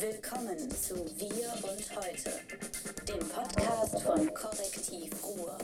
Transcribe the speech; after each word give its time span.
Willkommen 0.00 0.70
zu 0.70 0.94
Wir 1.18 1.52
und 1.68 1.96
Heute, 1.96 2.30
dem 3.08 3.28
Podcast 3.28 4.00
von 4.00 4.32
Korrektiv 4.32 5.24
Ruhr. 5.24 5.58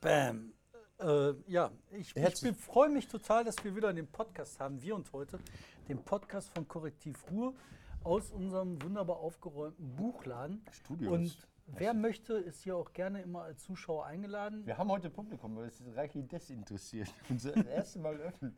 Bam. 0.00 0.54
Äh, 0.98 1.34
ja, 1.46 1.70
ich, 1.90 2.16
ich 2.16 2.56
freue 2.56 2.88
mich 2.88 3.06
total, 3.06 3.44
dass 3.44 3.62
wir 3.62 3.76
wieder 3.76 3.92
den 3.92 4.06
Podcast 4.06 4.58
haben, 4.60 4.80
wir 4.80 4.94
und 4.94 5.12
heute, 5.12 5.38
den 5.88 6.02
Podcast 6.02 6.48
von 6.54 6.66
Korrektiv 6.66 7.22
Ruhr 7.30 7.52
aus 8.02 8.30
unserem 8.30 8.82
wunderbar 8.82 9.18
aufgeräumten 9.18 9.94
Buchladen. 9.94 10.64
Studios. 10.70 11.12
Und 11.12 11.36
wer 11.68 11.94
möchte, 11.94 12.34
ist 12.34 12.62
hier 12.62 12.76
auch 12.76 12.92
gerne 12.92 13.22
immer 13.22 13.42
als 13.42 13.62
Zuschauer 13.64 14.06
eingeladen. 14.06 14.64
Wir 14.66 14.76
haben 14.78 14.90
heute 14.90 15.10
Publikum, 15.10 15.56
weil 15.56 15.66
es 15.66 15.80
ist 15.80 15.96
reichlich 15.96 16.26
desinteressiert. 16.28 17.08
Unser 17.28 17.54
erstes 17.66 18.00
Mal 18.02 18.16
öffnen. 18.16 18.56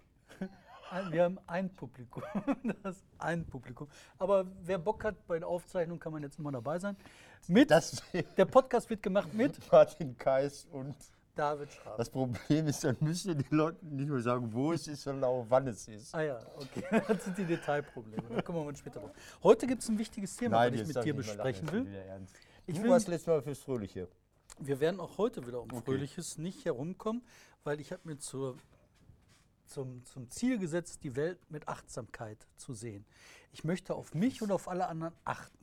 Wir 1.10 1.24
haben 1.24 1.38
ein 1.46 1.70
Publikum. 1.70 2.22
Das 2.82 2.96
ist 2.96 3.04
ein 3.18 3.44
Publikum. 3.46 3.86
Aber 4.18 4.46
wer 4.62 4.78
Bock 4.78 5.04
hat 5.04 5.26
bei 5.26 5.38
der 5.38 5.46
Aufzeichnung, 5.48 5.98
kann 5.98 6.12
man 6.12 6.22
jetzt 6.22 6.38
immer 6.38 6.50
dabei 6.50 6.78
sein. 6.78 6.96
Mit, 7.46 7.70
Das 7.70 8.02
der 8.36 8.44
Podcast 8.44 8.90
wird 8.90 9.02
gemacht 9.02 9.32
mit 9.32 9.56
Martin 9.72 10.16
Kais 10.18 10.66
und 10.72 10.96
David 11.36 11.70
Schraub. 11.70 11.96
das 11.96 12.10
Problem 12.10 12.66
ist, 12.66 12.82
dann 12.82 12.96
müssen 13.00 13.28
wir 13.28 13.34
den 13.36 13.56
Leuten 13.56 13.94
nicht 13.96 14.08
nur 14.08 14.20
sagen, 14.20 14.52
wo 14.52 14.72
es 14.72 14.88
ist, 14.88 15.02
sondern 15.02 15.24
auch 15.30 15.46
wann 15.48 15.68
es 15.68 15.86
ist. 15.86 16.12
Ah 16.12 16.22
ja, 16.22 16.40
okay. 16.56 16.84
Das 17.06 17.24
sind 17.24 17.38
die 17.38 17.44
Detailprobleme. 17.44 18.22
Da 18.28 18.42
kommen 18.42 18.58
wir 18.58 18.64
mal 18.64 18.76
später 18.76 19.00
drauf. 19.00 19.12
Heute 19.42 19.66
gibt 19.68 19.82
es 19.82 19.88
ein 19.88 19.96
wichtiges 19.96 20.36
Thema, 20.36 20.68
das 20.68 20.80
ich 20.80 20.88
mit 20.88 21.04
dir 21.04 21.14
besprechen 21.14 21.70
will. 21.70 21.86
Ich 22.70 22.76
du 22.76 22.82
will- 22.84 22.90
warst 22.90 23.08
letztes 23.08 23.26
Mal 23.26 23.42
fürs 23.42 23.58
Fröhliche. 23.58 24.08
Wir 24.58 24.80
werden 24.80 25.00
auch 25.00 25.18
heute 25.18 25.46
wieder 25.46 25.62
um 25.62 25.70
Fröhliches 25.70 26.38
nicht 26.38 26.64
herumkommen, 26.64 27.22
weil 27.64 27.80
ich 27.80 27.92
habe 27.92 28.02
mir 28.04 28.18
zur, 28.18 28.56
zum, 29.66 30.04
zum 30.04 30.28
Ziel 30.30 30.58
gesetzt, 30.58 31.02
die 31.04 31.16
Welt 31.16 31.38
mit 31.50 31.68
Achtsamkeit 31.68 32.46
zu 32.56 32.74
sehen. 32.74 33.04
Ich 33.52 33.64
möchte 33.64 33.94
auf 33.94 34.14
mich 34.14 34.42
und 34.42 34.52
auf 34.52 34.68
alle 34.68 34.86
anderen 34.88 35.14
achten. 35.24 35.56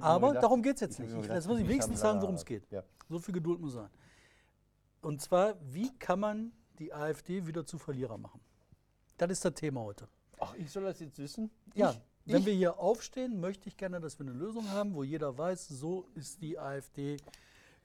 Aber 0.00 0.28
gedacht- 0.28 0.42
darum 0.44 0.62
geht 0.62 0.74
es 0.76 0.80
jetzt 0.82 0.98
nicht. 0.98 1.12
gedacht, 1.14 1.30
jetzt 1.30 1.46
muss 1.48 1.58
ich 1.60 1.68
wenigstens 1.68 2.00
sagen, 2.00 2.20
worum 2.20 2.34
es 2.34 2.44
geht. 2.44 2.70
ja. 2.70 2.82
So 3.08 3.18
viel 3.18 3.34
Geduld 3.34 3.60
muss 3.60 3.72
sein. 3.74 3.90
Und 5.00 5.20
zwar, 5.20 5.56
wie 5.72 5.90
kann 5.98 6.20
man 6.20 6.52
die 6.78 6.92
AfD 6.92 7.46
wieder 7.46 7.66
zu 7.66 7.78
Verlierer 7.78 8.18
machen? 8.18 8.40
Das 9.16 9.30
ist 9.30 9.44
das 9.44 9.54
Thema 9.54 9.80
heute. 9.80 10.08
Ach, 10.38 10.54
ich 10.54 10.70
soll 10.70 10.84
das 10.84 11.00
jetzt 11.00 11.18
wissen? 11.18 11.50
Ja, 11.74 11.90
Ich? 11.90 12.00
Wenn 12.24 12.40
Ich? 12.40 12.46
wir 12.46 12.54
hier 12.54 12.78
aufstehen, 12.78 13.40
möchte 13.40 13.68
ich 13.68 13.76
gerne, 13.76 14.00
dass 14.00 14.18
wir 14.18 14.26
eine 14.26 14.34
Lösung 14.34 14.70
haben, 14.70 14.94
wo 14.94 15.02
jeder 15.02 15.36
weiß, 15.36 15.68
so 15.68 16.06
ist 16.14 16.40
die 16.42 16.58
AfD 16.58 17.16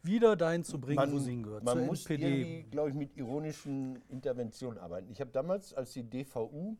wieder 0.03 0.35
dahin 0.35 0.63
zu 0.63 0.79
bringen, 0.79 1.11
wo 1.11 1.19
sie 1.19 1.31
hingehört. 1.31 1.63
man 1.63 1.77
zur 1.77 1.85
muss 1.85 2.05
glaube 2.05 2.89
ich, 2.89 2.95
mit 2.95 3.17
ironischen 3.17 4.01
Interventionen 4.09 4.79
arbeiten. 4.79 5.11
Ich 5.11 5.19
habe 5.19 5.31
damals, 5.31 5.73
als 5.73 5.93
die 5.93 6.03
DVU 6.03 6.77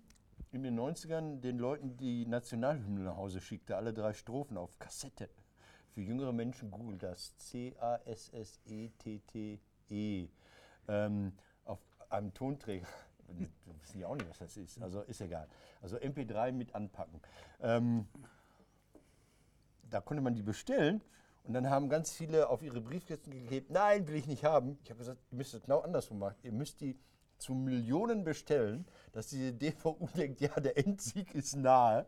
in 0.52 0.64
den 0.64 0.80
90ern 0.80 1.42
den 1.42 1.58
Leuten 1.58 1.98
die 1.98 2.26
Nationalhymne 2.26 3.02
nach 3.02 3.18
Hause 3.18 3.42
schickte, 3.42 3.76
alle 3.76 3.94
drei 3.94 4.14
Strophen 4.14 4.58
auf 4.58 4.80
Kassette. 4.80 5.30
Für 5.94 6.02
jüngere 6.02 6.32
Menschen 6.32 6.72
googelt 6.72 7.04
das. 7.04 7.36
C-A-S-S-E-T-T-E. 7.38 9.60
E. 9.90 10.30
Ähm, 10.88 11.34
auf 11.66 11.80
einem 12.10 12.34
Tonträger. 12.34 12.88
Wissen 13.82 14.00
ja 14.00 14.08
auch 14.08 14.16
nicht, 14.16 14.30
was 14.30 14.40
das 14.40 14.58
ist. 14.58 14.82
Also 14.82 15.02
ist 15.02 15.22
egal. 15.22 15.48
Also 15.82 15.98
MP3 15.98 16.52
mit 16.52 16.76
anpacken. 16.76 17.22
Ähm, 17.62 18.08
da 19.90 20.02
konnte 20.02 20.22
man 20.22 20.36
die 20.36 20.44
bestellen 20.44 21.02
und 21.44 21.54
dann 21.54 21.70
haben 21.70 21.88
ganz 21.88 22.12
viele 22.12 22.50
auf 22.50 22.62
ihre 22.62 22.82
Briefkästen 22.82 23.32
geklebt, 23.32 23.72
nein, 23.72 24.08
will 24.08 24.16
ich 24.16 24.28
nicht 24.28 24.44
haben. 24.44 24.78
Ich 24.84 24.90
habe 24.90 25.00
gesagt, 25.00 25.20
ihr 25.32 25.38
müsst 25.38 25.54
es 25.54 25.62
genau 25.62 25.80
andersrum 25.80 26.20
machen. 26.20 26.36
Ihr 26.44 26.52
müsst 26.52 26.82
die 26.82 27.00
zu 27.38 27.54
Millionen 27.54 28.24
bestellen, 28.24 28.86
dass 29.14 29.28
diese 29.28 29.54
DVU 29.54 30.08
denkt, 30.16 30.42
ja, 30.42 30.60
der 30.60 30.78
Endsieg 30.78 31.34
ist 31.34 31.56
nahe. 31.56 32.06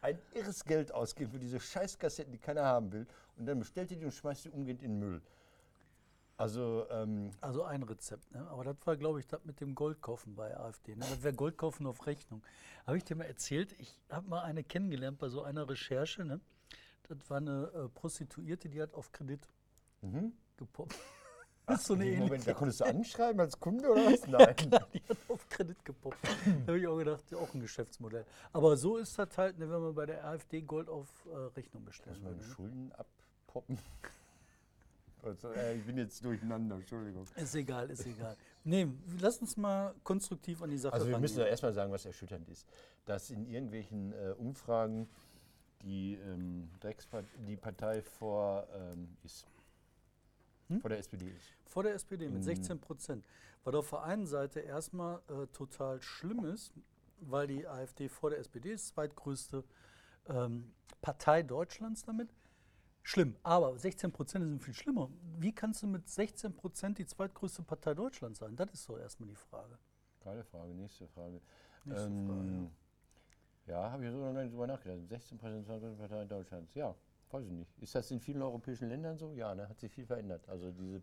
Ein 0.00 0.18
irres 0.32 0.64
Geld 0.64 0.92
ausgeben 0.92 1.32
für 1.32 1.38
diese 1.38 1.60
Scheißkassetten, 1.60 2.32
die 2.32 2.38
keiner 2.38 2.64
haben 2.64 2.92
will. 2.92 3.06
Und 3.36 3.46
dann 3.46 3.58
bestellt 3.58 3.90
ihr 3.90 3.98
die 3.98 4.04
und 4.04 4.12
schmeißt 4.12 4.46
die 4.46 4.50
umgehend 4.50 4.82
in 4.82 4.92
den 4.92 4.98
Müll. 4.98 5.22
Also, 6.36 6.86
ähm, 6.90 7.30
Also 7.40 7.62
ein 7.62 7.82
Rezept, 7.84 8.30
ne? 8.32 8.46
aber 8.48 8.64
das 8.64 8.76
war, 8.84 8.96
glaube 8.96 9.20
ich, 9.20 9.26
das 9.26 9.44
mit 9.44 9.60
dem 9.60 9.74
Goldkaufen 9.74 10.34
bei 10.34 10.56
AfD. 10.56 10.96
Ne? 10.96 11.00
Das 11.08 11.22
wäre 11.22 11.34
Goldkaufen 11.34 11.86
auf 11.86 12.06
Rechnung. 12.06 12.42
Habe 12.86 12.96
ich 12.96 13.04
dir 13.04 13.14
mal 13.14 13.24
erzählt, 13.24 13.72
ich 13.78 14.00
habe 14.10 14.28
mal 14.28 14.42
eine 14.42 14.64
kennengelernt 14.64 15.18
bei 15.18 15.28
so 15.28 15.42
einer 15.42 15.68
Recherche. 15.68 16.24
Ne? 16.24 16.40
Das 17.08 17.18
war 17.30 17.36
eine 17.36 17.70
äh, 17.74 17.88
Prostituierte, 17.88 18.68
die 18.68 18.82
hat 18.82 18.94
auf 18.94 19.12
Kredit 19.12 19.48
gepoppt. 20.56 20.96
Das 21.66 21.80
ist 21.80 21.86
so 21.86 21.94
eine 21.94 22.16
Moment, 22.16 22.46
da 22.46 22.52
konntest 22.52 22.80
du 22.80 22.84
anschreiben 22.84 23.40
als 23.40 23.58
Kunde 23.58 23.90
oder 23.90 24.04
was? 24.04 24.26
Nein. 24.26 24.56
Die 24.92 25.02
hat 25.08 25.18
auf 25.28 25.48
Kredit 25.48 25.84
gepoppt. 25.84 26.18
da 26.22 26.66
habe 26.66 26.78
ich 26.80 26.86
auch 26.88 26.98
gedacht, 26.98 27.30
ja, 27.30 27.38
auch 27.38 27.54
ein 27.54 27.60
Geschäftsmodell. 27.60 28.26
Aber 28.52 28.76
so 28.76 28.96
ist 28.96 29.16
das 29.18 29.38
halt, 29.38 29.58
ne, 29.58 29.70
wenn 29.70 29.80
man 29.80 29.94
bei 29.94 30.06
der 30.06 30.24
AfD 30.24 30.62
Gold 30.62 30.88
auf 30.88 31.08
äh, 31.26 31.36
Rechnung 31.56 31.84
bestellt. 31.84 32.20
Muss 32.20 32.24
man 32.24 32.38
die 32.38 32.44
Schulden 32.44 32.92
abpoppen? 32.92 33.78
Also, 35.24 35.48
äh, 35.52 35.76
ich 35.76 35.84
bin 35.84 35.96
jetzt 35.98 36.24
durcheinander, 36.24 36.76
Entschuldigung. 36.76 37.24
Ist 37.36 37.54
egal, 37.54 37.90
ist 37.90 38.06
egal. 38.06 38.36
Nee, 38.64 38.88
lass 39.20 39.38
uns 39.38 39.56
mal 39.56 39.94
konstruktiv 40.02 40.62
an 40.62 40.70
die 40.70 40.78
Sache 40.78 40.94
Also 40.94 41.08
wir 41.08 41.18
müssen 41.18 41.38
ja 41.38 41.46
erstmal 41.46 41.72
sagen, 41.72 41.92
was 41.92 42.04
erschütternd 42.04 42.48
ist. 42.48 42.66
Dass 43.04 43.30
in 43.30 43.46
irgendwelchen 43.46 44.12
äh, 44.12 44.34
Umfragen 44.38 45.08
die, 45.82 46.14
ähm, 46.14 46.70
die 47.46 47.56
Partei 47.56 48.02
vor, 48.02 48.66
ähm, 48.74 49.16
ist, 49.24 49.46
Hm? 50.68 50.80
vor 50.80 50.88
der 50.90 50.98
SPD 50.98 51.28
ist. 51.30 51.52
Vor 51.66 51.82
der 51.82 51.94
SPD 51.94 52.26
mit 52.28 52.38
Mhm. 52.38 52.42
16 52.42 52.78
Prozent. 52.80 53.24
Was 53.64 53.74
auf 53.74 53.90
der 53.90 54.02
einen 54.02 54.26
Seite 54.26 54.60
erstmal 54.60 55.20
äh, 55.28 55.46
total 55.52 56.00
schlimm 56.00 56.44
ist, 56.44 56.72
weil 57.20 57.46
die 57.46 57.66
AfD 57.66 58.08
vor 58.08 58.30
der 58.30 58.38
SPD 58.38 58.72
ist, 58.72 58.88
zweitgrößte 58.88 59.64
ähm, 60.28 60.72
Partei 61.02 61.42
Deutschlands 61.42 62.02
damit. 62.04 62.30
Schlimm, 63.06 63.36
aber 63.42 63.78
16 63.78 64.12
Prozent 64.12 64.46
sind 64.46 64.62
viel 64.62 64.72
schlimmer. 64.72 65.10
Wie 65.38 65.54
kannst 65.54 65.82
du 65.82 65.86
mit 65.86 66.08
16 66.08 66.56
Prozent 66.56 66.96
die 66.96 67.04
zweitgrößte 67.04 67.62
Partei 67.62 67.92
Deutschlands 67.92 68.38
sein? 68.38 68.56
Das 68.56 68.72
ist 68.72 68.84
so 68.84 68.96
erstmal 68.96 69.28
die 69.28 69.34
Frage. 69.34 69.78
Geile 70.20 70.42
Frage, 70.42 70.72
nächste 70.72 71.06
Frage. 71.08 71.42
Nächste 71.84 72.08
ähm, 72.08 72.70
ja, 73.66 73.90
habe 73.90 74.06
ich 74.06 74.10
so 74.10 74.16
noch 74.16 74.32
gar 74.32 74.42
nicht 74.42 74.54
drüber 74.54 74.66
nachgedacht. 74.66 75.06
16 75.06 75.36
Prozent 75.36 75.98
Partei 75.98 76.24
Deutschlands. 76.24 76.72
Ja, 76.74 76.94
weiß 77.30 77.44
ich 77.44 77.52
nicht. 77.52 77.78
Ist 77.78 77.94
das 77.94 78.10
in 78.10 78.20
vielen 78.20 78.40
europäischen 78.40 78.88
Ländern 78.88 79.18
so? 79.18 79.32
Ja, 79.32 79.54
ne, 79.54 79.68
hat 79.68 79.78
sich 79.78 79.92
viel 79.92 80.06
verändert. 80.06 80.48
Also 80.48 80.72
diese, 80.72 81.02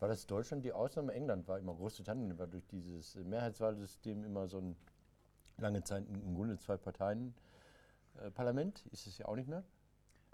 war 0.00 0.08
das 0.08 0.26
Deutschland 0.26 0.64
die 0.64 0.72
Ausnahme? 0.72 1.12
England 1.12 1.46
war 1.46 1.60
immer, 1.60 1.76
Großbritannien 1.76 2.36
war 2.40 2.48
durch 2.48 2.66
dieses 2.66 3.14
Mehrheitswahlsystem 3.14 4.24
immer 4.24 4.48
so 4.48 4.58
ein 4.58 4.76
lange 5.58 5.84
Zeit 5.84 6.08
im 6.08 6.34
Grunde 6.34 6.58
zwei 6.58 6.76
Parteien 6.76 7.36
äh, 8.16 8.32
Parlament. 8.32 8.84
Ist 8.90 9.06
es 9.06 9.16
ja 9.18 9.26
auch 9.26 9.36
nicht 9.36 9.48
mehr. 9.48 9.62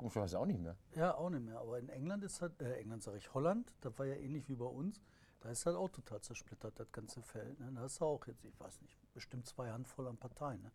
Komischerweise 0.02 0.38
auch 0.40 0.46
nicht 0.46 0.60
mehr. 0.60 0.76
Ja, 0.96 1.14
auch 1.14 1.30
nicht 1.30 1.44
mehr. 1.44 1.60
Aber 1.60 1.78
in 1.78 1.88
England 1.88 2.24
ist 2.24 2.40
halt, 2.40 2.60
äh, 2.60 2.74
England 2.74 3.04
sage 3.04 3.18
ich, 3.18 3.32
Holland, 3.34 3.72
das 3.82 3.96
war 3.98 4.06
ja 4.06 4.16
ähnlich 4.16 4.48
wie 4.48 4.56
bei 4.56 4.66
uns. 4.66 5.00
Da 5.40 5.50
ist 5.50 5.64
halt 5.64 5.76
auch 5.76 5.90
total 5.90 6.20
zersplittert, 6.20 6.78
das 6.78 6.90
ganze 6.90 7.22
Feld. 7.22 7.60
Ne? 7.60 7.70
Da 7.72 7.82
hast 7.82 8.00
du 8.00 8.04
auch 8.04 8.26
jetzt, 8.26 8.44
ich 8.44 8.58
weiß 8.58 8.80
nicht, 8.82 8.96
bestimmt 9.14 9.46
zwei 9.46 9.70
Handvoll 9.70 10.08
an 10.08 10.16
Parteien. 10.16 10.60
Ne? 10.62 10.72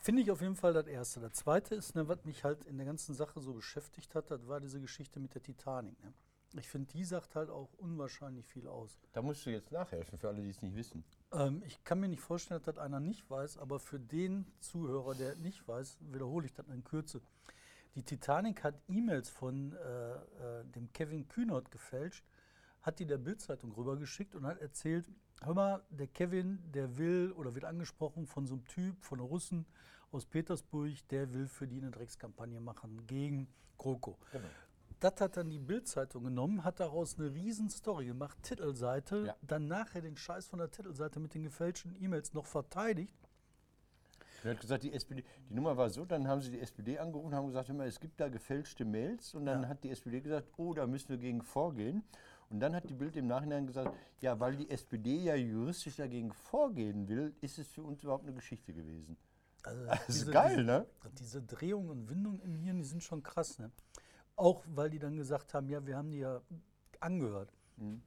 Finde 0.00 0.22
ich 0.22 0.30
auf 0.30 0.40
jeden 0.40 0.54
Fall 0.54 0.72
das 0.72 0.86
Erste. 0.86 1.20
Das 1.20 1.32
Zweite 1.32 1.74
ist, 1.74 1.96
ne, 1.96 2.06
was 2.06 2.24
mich 2.24 2.44
halt 2.44 2.64
in 2.64 2.76
der 2.76 2.86
ganzen 2.86 3.14
Sache 3.14 3.40
so 3.40 3.52
beschäftigt 3.54 4.14
hat, 4.14 4.30
das 4.30 4.46
war 4.46 4.60
diese 4.60 4.80
Geschichte 4.80 5.18
mit 5.18 5.34
der 5.34 5.42
Titanic. 5.42 6.00
Ne? 6.02 6.14
Ich 6.54 6.68
finde, 6.68 6.92
die 6.92 7.04
sagt 7.04 7.36
halt 7.36 7.50
auch 7.50 7.72
unwahrscheinlich 7.74 8.46
viel 8.46 8.66
aus. 8.66 8.98
Da 9.12 9.22
musst 9.22 9.46
du 9.46 9.50
jetzt 9.50 9.70
nachhelfen 9.70 10.18
für 10.18 10.28
alle, 10.28 10.42
die 10.42 10.50
es 10.50 10.62
nicht 10.62 10.74
wissen. 10.74 11.04
Ähm, 11.32 11.62
ich 11.64 11.82
kann 11.84 12.00
mir 12.00 12.08
nicht 12.08 12.22
vorstellen, 12.22 12.60
dass 12.60 12.74
das 12.74 12.82
einer 12.82 12.98
nicht 12.98 13.28
weiß, 13.30 13.58
aber 13.58 13.78
für 13.78 14.00
den 14.00 14.46
Zuhörer, 14.60 15.14
der 15.14 15.36
nicht 15.36 15.66
weiß, 15.68 15.98
wiederhole 16.00 16.46
ich 16.46 16.52
das 16.52 16.66
in 16.68 16.82
Kürze. 16.82 17.20
Die 17.94 18.02
Titanic 18.04 18.62
hat 18.62 18.80
E-Mails 18.88 19.28
von 19.30 19.72
äh, 19.72 20.12
äh, 20.14 20.64
dem 20.64 20.92
Kevin 20.92 21.26
Kühnert 21.28 21.70
gefälscht, 21.70 22.24
hat 22.82 22.98
die 22.98 23.06
der 23.06 23.18
Bildzeitung 23.18 23.72
rübergeschickt 23.72 24.34
und 24.34 24.46
hat 24.46 24.58
erzählt, 24.60 25.10
hör 25.42 25.54
mal, 25.54 25.82
der 25.90 26.06
Kevin, 26.06 26.60
der 26.72 26.96
will 26.96 27.32
oder 27.32 27.54
wird 27.54 27.64
angesprochen 27.64 28.26
von 28.26 28.46
so 28.46 28.54
einem 28.54 28.64
Typ, 28.64 29.02
von 29.02 29.20
Russen 29.20 29.66
aus 30.12 30.24
Petersburg, 30.24 30.92
der 31.08 31.32
will 31.34 31.46
für 31.48 31.66
die 31.66 31.78
eine 31.78 31.90
Dreckskampagne 31.90 32.60
machen 32.60 33.06
gegen 33.06 33.48
GroKo. 33.76 34.18
Genau. 34.32 34.44
Das 35.00 35.18
hat 35.20 35.36
dann 35.36 35.48
die 35.48 35.58
Bildzeitung 35.58 36.24
genommen, 36.24 36.62
hat 36.62 36.78
daraus 36.78 37.18
eine 37.18 37.32
riesen 37.32 37.70
Story 37.70 38.06
gemacht, 38.06 38.36
Titelseite, 38.42 39.24
Ja. 39.26 39.36
dann 39.42 39.66
nachher 39.66 40.02
den 40.02 40.16
Scheiß 40.16 40.46
von 40.46 40.58
der 40.58 40.70
Titelseite 40.70 41.20
mit 41.20 41.34
den 41.34 41.42
gefälschten 41.42 41.96
E-Mails 42.02 42.34
noch 42.34 42.46
verteidigt. 42.46 43.14
Er 44.44 44.52
hat 44.52 44.60
gesagt, 44.60 44.82
die 44.84 44.92
SPD, 44.92 45.24
die 45.48 45.54
Nummer 45.54 45.76
war 45.76 45.90
so, 45.90 46.04
dann 46.04 46.26
haben 46.26 46.40
sie 46.40 46.50
die 46.50 46.60
SPD 46.60 46.98
angerufen 46.98 47.28
und 47.28 47.34
haben 47.34 47.46
gesagt, 47.48 47.68
mal, 47.70 47.86
es 47.86 48.00
gibt 48.00 48.18
da 48.20 48.28
gefälschte 48.28 48.84
Mails 48.84 49.34
und 49.34 49.44
dann 49.46 49.62
Ja. 49.64 49.68
hat 49.68 49.84
die 49.84 49.90
SPD 49.90 50.20
gesagt, 50.20 50.48
oh, 50.56 50.72
da 50.74 50.86
müssen 50.86 51.08
wir 51.10 51.18
gegen 51.18 51.42
vorgehen. 51.42 52.02
Und 52.48 52.60
dann 52.60 52.74
hat 52.74 52.88
die 52.88 52.94
Bild 52.94 53.14
im 53.16 53.26
Nachhinein 53.28 53.66
gesagt, 53.66 53.94
ja, 54.20 54.38
weil 54.40 54.56
die 54.56 54.68
SPD 54.70 55.16
ja 55.22 55.34
juristisch 55.36 55.96
dagegen 55.96 56.32
vorgehen 56.32 57.06
will, 57.08 57.34
ist 57.42 57.58
es 57.58 57.68
für 57.68 57.82
uns 57.82 58.02
überhaupt 58.02 58.24
eine 58.24 58.32
Geschichte 58.34 58.72
gewesen. 58.72 59.16
Also 59.62 59.84
Das 59.84 60.08
ist 60.08 60.20
diese- 60.22 60.30
geil, 60.32 60.48
diese, 60.56 60.62
ne? 60.64 60.86
Diese 61.18 61.42
Drehung 61.42 61.88
und 61.90 62.08
Windung 62.08 62.40
im 62.40 62.56
Hirn, 62.56 62.78
die 62.78 62.84
sind 62.84 63.02
schon 63.04 63.22
krass. 63.22 63.58
Ne? 63.58 63.70
Auch 64.36 64.64
weil 64.66 64.88
die 64.90 64.98
dann 64.98 65.16
gesagt 65.16 65.52
haben, 65.54 65.68
ja, 65.68 65.86
wir 65.86 65.96
haben 65.96 66.10
die 66.10 66.18
ja 66.20 66.40
angehört. 66.98 67.52
Mhm. 67.76 68.02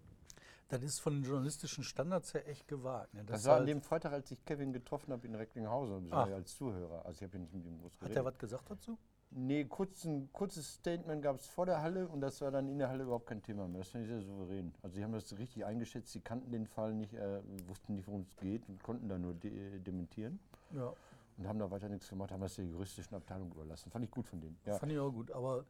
Das 0.74 0.84
ist 0.84 1.00
von 1.00 1.14
den 1.14 1.24
journalistischen 1.24 1.84
Standards 1.84 2.34
her 2.34 2.48
echt 2.48 2.68
gewagt. 2.68 3.14
Ne? 3.14 3.24
Das, 3.26 3.42
ist 3.42 3.46
war 3.48 3.54
an 3.54 3.60
halt- 3.60 3.70
dem 3.70 3.82
Freitag, 3.82 4.12
als 4.14 4.32
ich 4.32 4.44
Kevin 4.46 4.74
getroffen 4.74 5.12
habe 5.14 5.26
in 5.28 5.36
Recklinghausen, 5.36 6.12
Ah. 6.12 6.24
als 6.24 6.56
Zuhörer. 6.56 7.06
Also 7.06 7.24
ich 7.24 7.30
habe 7.30 7.40
nicht 7.40 7.54
mit 7.54 7.66
ihm 7.66 7.80
groß 7.80 7.92
Hat 8.02 8.16
er 8.16 8.26
was 8.26 8.38
gesagt 8.38 8.70
dazu? 8.70 8.98
Nee, 9.36 9.66
kurz, 9.66 10.04
ein 10.06 10.32
kurzes 10.32 10.76
Statement 10.76 11.22
gab 11.24 11.38
es 11.38 11.48
vor 11.48 11.66
der 11.66 11.82
Halle 11.82 12.08
und 12.08 12.22
das 12.22 12.40
war 12.42 12.52
dann 12.52 12.70
in 12.70 12.78
der 12.78 12.90
Halle 12.90 13.04
überhaupt 13.04 13.26
kein 13.26 13.42
Thema 13.42 13.68
mehr. 13.68 13.80
Das 13.80 13.90
fand 13.90 14.04
ich 14.04 14.10
sehr 14.10 14.22
souverän. 14.22 14.74
Also 14.84 14.96
sie 14.96 15.04
haben 15.04 15.12
das 15.14 15.36
richtig 15.38 15.66
eingeschätzt, 15.66 16.12
sie 16.12 16.22
kannten 16.22 16.52
den 16.52 16.68
Fall 16.68 16.94
nicht, 16.94 17.14
äh, 17.16 17.42
wussten 17.68 17.96
nicht, 17.96 18.08
worum 18.08 18.22
es 18.22 18.36
geht 18.38 18.68
und 18.70 18.82
konnten 18.84 19.10
da 19.10 19.18
nur 19.18 19.34
de 19.34 19.80
dementieren 19.80 20.40
Ja, 20.72 20.94
und 21.38 21.48
haben 21.48 21.58
da 21.58 21.72
weiter 21.72 21.90
nichts 21.90 22.08
gemacht, 22.10 22.32
haben 22.32 22.42
das 22.42 22.56
der 22.58 22.66
juristischen 22.66 23.16
Abteilung 23.16 23.52
überlassen. 23.52 23.90
Fand 23.90 24.06
ich 24.06 24.12
gut 24.12 24.28
von 24.28 24.40
denen. 24.40 24.56
Ja. 24.66 24.78
fand 24.78 24.92
ich 24.92 25.00
auch 25.00 25.12
gut. 25.12 25.32
Aber 25.32 25.66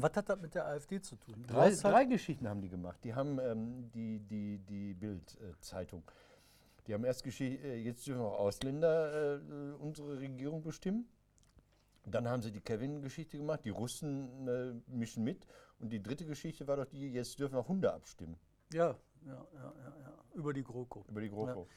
was 0.00 0.12
hat 0.14 0.28
das 0.28 0.40
mit 0.40 0.54
der 0.54 0.66
AfD 0.66 1.00
zu 1.00 1.16
tun? 1.16 1.44
Drei, 1.46 1.70
halt- 1.70 1.82
drei 1.84 2.04
Geschichten 2.04 2.48
haben 2.48 2.60
die 2.60 2.68
gemacht. 2.68 2.98
Die 3.04 3.14
haben 3.14 3.38
ähm, 3.38 3.90
die, 3.92 4.18
die, 4.20 4.58
die 4.58 4.94
Bild-Zeitung. 4.94 6.02
Die 6.86 6.94
haben 6.94 7.04
erst 7.04 7.22
geschrieben, 7.22 7.62
äh, 7.64 7.76
jetzt 7.76 8.06
dürfen 8.06 8.22
auch 8.22 8.38
Ausländer 8.38 9.36
äh, 9.36 9.72
unsere 9.78 10.18
Regierung 10.18 10.62
bestimmen. 10.62 11.08
Dann 12.04 12.26
haben 12.28 12.42
sie 12.42 12.50
die 12.50 12.60
Kevin-Geschichte 12.60 13.38
gemacht, 13.38 13.60
die 13.64 13.70
Russen 13.70 14.48
äh, 14.48 14.72
mischen 14.88 15.22
mit. 15.22 15.46
Und 15.78 15.90
die 15.92 16.02
dritte 16.02 16.24
Geschichte 16.26 16.66
war 16.66 16.76
doch 16.76 16.86
die, 16.86 17.12
jetzt 17.12 17.38
dürfen 17.38 17.56
auch 17.56 17.68
Hunde 17.68 17.92
abstimmen 17.92 18.36
Ja, 18.72 18.96
ja, 19.24 19.46
ja, 19.54 19.72
ja, 19.84 19.94
ja. 20.02 20.18
Über 20.34 20.52
die 20.52 20.64
GroKo. 20.64 21.04
über 21.08 21.20
die 21.20 21.28
GroKo. 21.28 21.68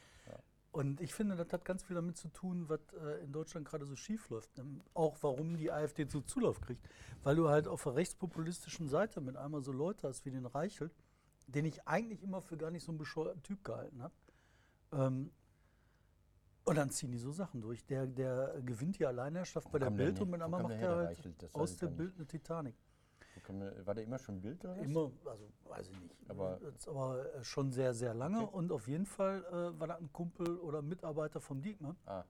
Und 0.75 0.99
ich 0.99 1.13
finde, 1.13 1.37
das 1.37 1.53
hat 1.53 1.63
ganz 1.63 1.83
viel 1.83 1.95
damit 1.95 2.17
zu 2.17 2.27
tun, 2.27 2.67
was 2.67 2.81
äh, 3.01 3.23
in 3.23 3.31
Deutschland 3.31 3.65
gerade 3.65 3.85
so 3.85 3.95
schief 3.95 4.29
läuft. 4.29 4.59
Ähm, 4.59 4.81
Auch 4.93 5.15
warum 5.21 5.55
die 5.55 5.71
AfD 5.71 6.05
so 6.05 6.19
Zulauf 6.19 6.59
kriegt. 6.59 6.85
Weil 7.23 7.37
du 7.37 7.47
halt 7.47 7.65
auf 7.69 7.83
der 7.83 7.95
rechtspopulistischen 7.95 8.89
Seite 8.89 9.21
mit 9.21 9.37
einmal 9.37 9.61
so 9.61 9.71
Leute 9.71 10.09
hast 10.09 10.25
wie 10.25 10.31
den 10.31 10.45
Reichelt, 10.45 10.93
den 11.47 11.63
ich 11.63 11.87
eigentlich 11.87 12.21
immer 12.21 12.41
für 12.41 12.57
gar 12.57 12.71
nicht 12.71 12.83
so 12.83 12.91
einen 12.91 12.97
bescheuerten 12.97 13.41
Typ 13.41 13.63
gehalten 13.63 14.03
habe. 14.03 14.13
Ähm, 14.91 15.31
und 16.65 16.75
dann 16.75 16.89
ziehen 16.89 17.11
die 17.11 17.19
so 17.19 17.31
Sachen 17.31 17.61
durch. 17.61 17.85
Der, 17.85 18.05
der 18.05 18.61
gewinnt 18.65 18.99
die 18.99 19.05
Alleinherrschaft 19.05 19.71
bei 19.71 19.79
der 19.79 19.91
Bild 19.91 20.19
und 20.19 20.29
mit 20.29 20.41
einmal 20.41 20.61
macht 20.61 20.75
er 20.75 20.95
halt 20.97 21.53
aus 21.53 21.77
der. 21.77 21.87
Bild 21.87 22.17
eine 22.17 22.25
Titanic. 22.25 22.75
War 23.85 23.93
der 23.95 24.03
immer 24.03 24.17
schon 24.19 24.41
Bild 24.41 24.63
oder 24.63 24.77
was? 24.77 24.85
Immer, 24.85 25.11
also 25.25 25.45
weiß 25.65 25.89
ich 25.89 25.99
nicht. 25.99 26.15
Aber- 26.29 26.59
Jetzt 26.63 26.87
aber 26.87 27.35
äh, 27.35 27.43
schon 27.43 27.71
sehr, 27.71 27.93
sehr 27.93 28.13
lange. 28.13 28.41
Okay. 28.43 28.55
Und 28.55 28.71
auf 28.71 28.87
jeden 28.87 29.05
Fall 29.05 29.43
äh, 29.45 29.79
war 29.79 29.87
das 29.87 29.99
ein 29.99 30.11
Kumpel 30.11 30.57
oder 30.59 30.81
Mitarbeiter 30.81 31.39
vom 31.41 31.61
Diekmann. 31.61 31.95
Ah, 32.05 32.23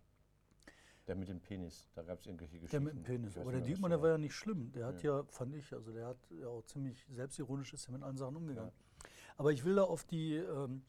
der 1.08 1.16
mit 1.16 1.30
dem 1.30 1.40
Penis. 1.40 1.88
Da 1.94 2.02
gab 2.02 2.20
es 2.20 2.26
irgendwelche 2.26 2.60
Geschichten. 2.60 2.72
Der 2.72 2.80
mit 2.82 2.94
dem 2.96 3.04
Penis. 3.04 3.38
Aber 3.38 3.52
der 3.52 3.62
Diekmann, 3.62 3.92
da 3.92 3.98
der 3.98 4.04
war 4.04 4.10
ja 4.12 4.18
nicht 4.18 4.34
schlimm. 4.34 4.72
Der 4.72 4.88
hat 4.88 4.96
Nee. 4.96 5.04
ja, 5.10 5.24
fand 5.26 5.54
ich, 5.56 5.72
also 5.72 5.92
der 5.94 6.08
hat 6.08 6.18
ja 6.32 6.48
auch 6.48 6.64
ziemlich 6.64 7.06
selbstironisch 7.12 7.74
ist 7.74 7.86
ja 7.86 7.94
mit 7.94 8.02
allen 8.02 8.18
Sachen 8.18 8.36
umgegangen. 8.36 8.72
Aber 9.38 9.52
ich 9.52 9.64
will 9.64 9.76
da 9.76 9.84
auf 9.84 10.04
die, 10.06 10.36
ähm, 10.36 10.84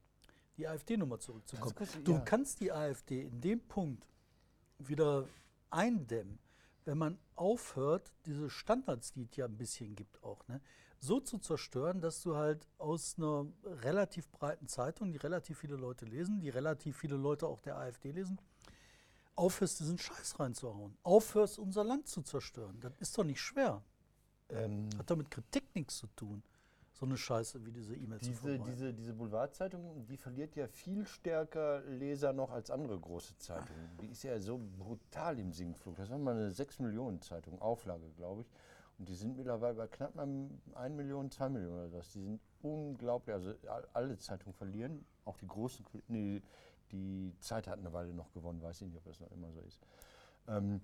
die 0.57 0.67
AfD-Nummer 0.67 1.19
zurückzukommen. 1.19 1.75
Kurz, 1.75 1.99
Du 2.03 2.13
ja. 2.13 2.21
kannst 2.21 2.61
die 2.61 2.73
AfD 2.73 3.23
in 3.25 3.41
dem 3.43 3.61
Punkt 3.61 4.07
wieder 4.79 5.29
eindämmen, 5.71 6.39
wenn 6.87 6.99
man 6.99 7.19
aufhört, 7.35 8.13
diese 8.25 8.49
Standards, 8.49 9.13
die 9.13 9.25
es 9.31 9.37
ja 9.37 9.45
ein 9.45 9.57
bisschen 9.59 9.95
gibt 9.95 10.23
auch, 10.23 10.47
ne, 10.49 10.61
so 10.99 11.21
zu 11.21 11.39
zerstören, 11.39 12.01
dass 12.01 12.23
du 12.23 12.37
halt 12.37 12.67
aus 12.79 13.17
einer 13.19 13.47
relativ 13.65 14.31
breiten 14.31 14.67
Zeitung, 14.67 15.13
die 15.13 15.19
relativ 15.19 15.59
viele 15.59 15.77
Leute 15.77 16.07
lesen, 16.07 16.41
die 16.41 16.49
relativ 16.49 16.97
viele 16.97 17.17
Leute 17.17 17.47
auch 17.47 17.61
der 17.61 17.77
AfD 17.77 18.13
lesen, 18.13 18.39
aufhörst, 19.35 19.81
diesen 19.81 19.99
Scheiß 19.99 20.41
reinzuhauen. 20.41 20.97
Aufhörst, 21.03 21.59
unser 21.59 21.85
Land 21.85 22.09
zu 22.09 22.23
zerstören. 22.23 22.81
Das 22.81 22.93
ist 22.99 23.17
doch 23.19 23.25
nicht 23.25 23.41
schwer. 23.41 23.83
Ähm, 24.49 24.89
Hat 24.99 25.11
doch 25.11 25.17
mit 25.17 25.31
Kritik 25.31 25.75
nichts 25.75 25.99
zu 25.99 26.07
tun. 26.09 26.43
So 26.99 27.05
eine 27.05 27.17
Scheiße 27.19 27.65
wie 27.67 27.73
diese 27.73 27.95
E-Mails. 27.95 28.23
Diese, 28.31 28.59
diese, 28.71 28.95
diese 28.95 29.13
Boulevardzeitung, 29.13 30.07
die 30.07 30.17
verliert 30.17 30.57
ja 30.57 30.67
viel 30.67 31.05
stärker 31.05 31.83
Leser 31.83 32.33
noch 32.33 32.51
als 32.51 32.71
andere 32.71 32.99
große 32.99 33.37
Zeitungen. 33.37 33.91
Die 34.01 34.07
ist 34.07 34.23
ja 34.23 34.39
so 34.41 34.59
brutal 34.79 35.39
im 35.39 35.53
Sinkflug. 35.53 35.97
Das 35.97 36.09
war 36.09 36.17
mal 36.17 36.33
eine 36.35 36.51
6 36.51 36.79
Millionen 36.79 37.21
Zeitung, 37.21 37.61
Auflage, 37.61 38.09
glaube 38.17 38.41
ich. 38.43 38.51
Und 38.99 39.11
die 39.11 39.15
sind 39.15 39.37
mittlerweile 39.37 39.75
bei 39.75 39.87
knapp 39.89 40.15
mal 40.15 40.27
1 40.75 40.97
Million, 40.97 41.31
2 41.31 41.51
Millionen 41.51 41.87
oder 41.87 41.93
was. 41.99 42.13
Die 42.13 42.23
sind 42.23 42.41
unglaublich. 42.63 43.35
Also 43.35 43.53
all- 43.69 43.87
alle 43.93 44.17
Zeitungen 44.17 44.55
verlieren, 44.55 45.05
auch 45.27 45.37
die 45.37 45.47
großen. 45.47 45.85
Nee, 46.09 46.41
die 46.93 47.35
Zeit 47.41 47.67
hat 47.69 47.79
eine 47.79 47.93
Weile 47.93 48.15
noch 48.15 48.33
gewonnen, 48.33 48.63
weiß 48.63 48.81
ich 48.81 48.87
nicht, 48.87 48.97
ob 48.97 49.05
das 49.05 49.21
noch 49.21 49.31
immer 49.33 49.53
so 49.53 49.61
ist. 49.61 49.81
Ähm, 50.49 50.81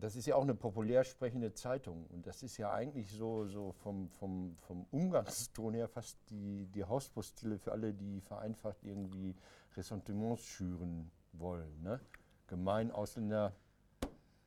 das 0.00 0.16
ist 0.16 0.26
ja 0.26 0.36
auch 0.36 0.42
eine 0.42 0.54
populär 0.54 1.04
sprechende 1.04 1.52
Zeitung. 1.52 2.06
Und 2.08 2.26
das 2.26 2.42
ist 2.42 2.56
ja 2.56 2.72
eigentlich 2.72 3.10
so, 3.10 3.46
so 3.46 3.72
vom, 3.72 4.08
vom, 4.10 4.56
vom 4.60 4.86
Umgangston 4.90 5.74
her 5.74 5.88
fast 5.88 6.18
die, 6.30 6.66
die 6.66 6.84
Hauspostille 6.84 7.58
für 7.58 7.72
alle, 7.72 7.92
die 7.92 8.20
vereinfacht 8.20 8.84
irgendwie 8.84 9.34
Ressentiments 9.76 10.42
schüren 10.42 11.10
wollen. 11.32 11.82
Ne? 11.82 12.00
Gemein, 12.46 12.90
Ausländer. 12.90 13.54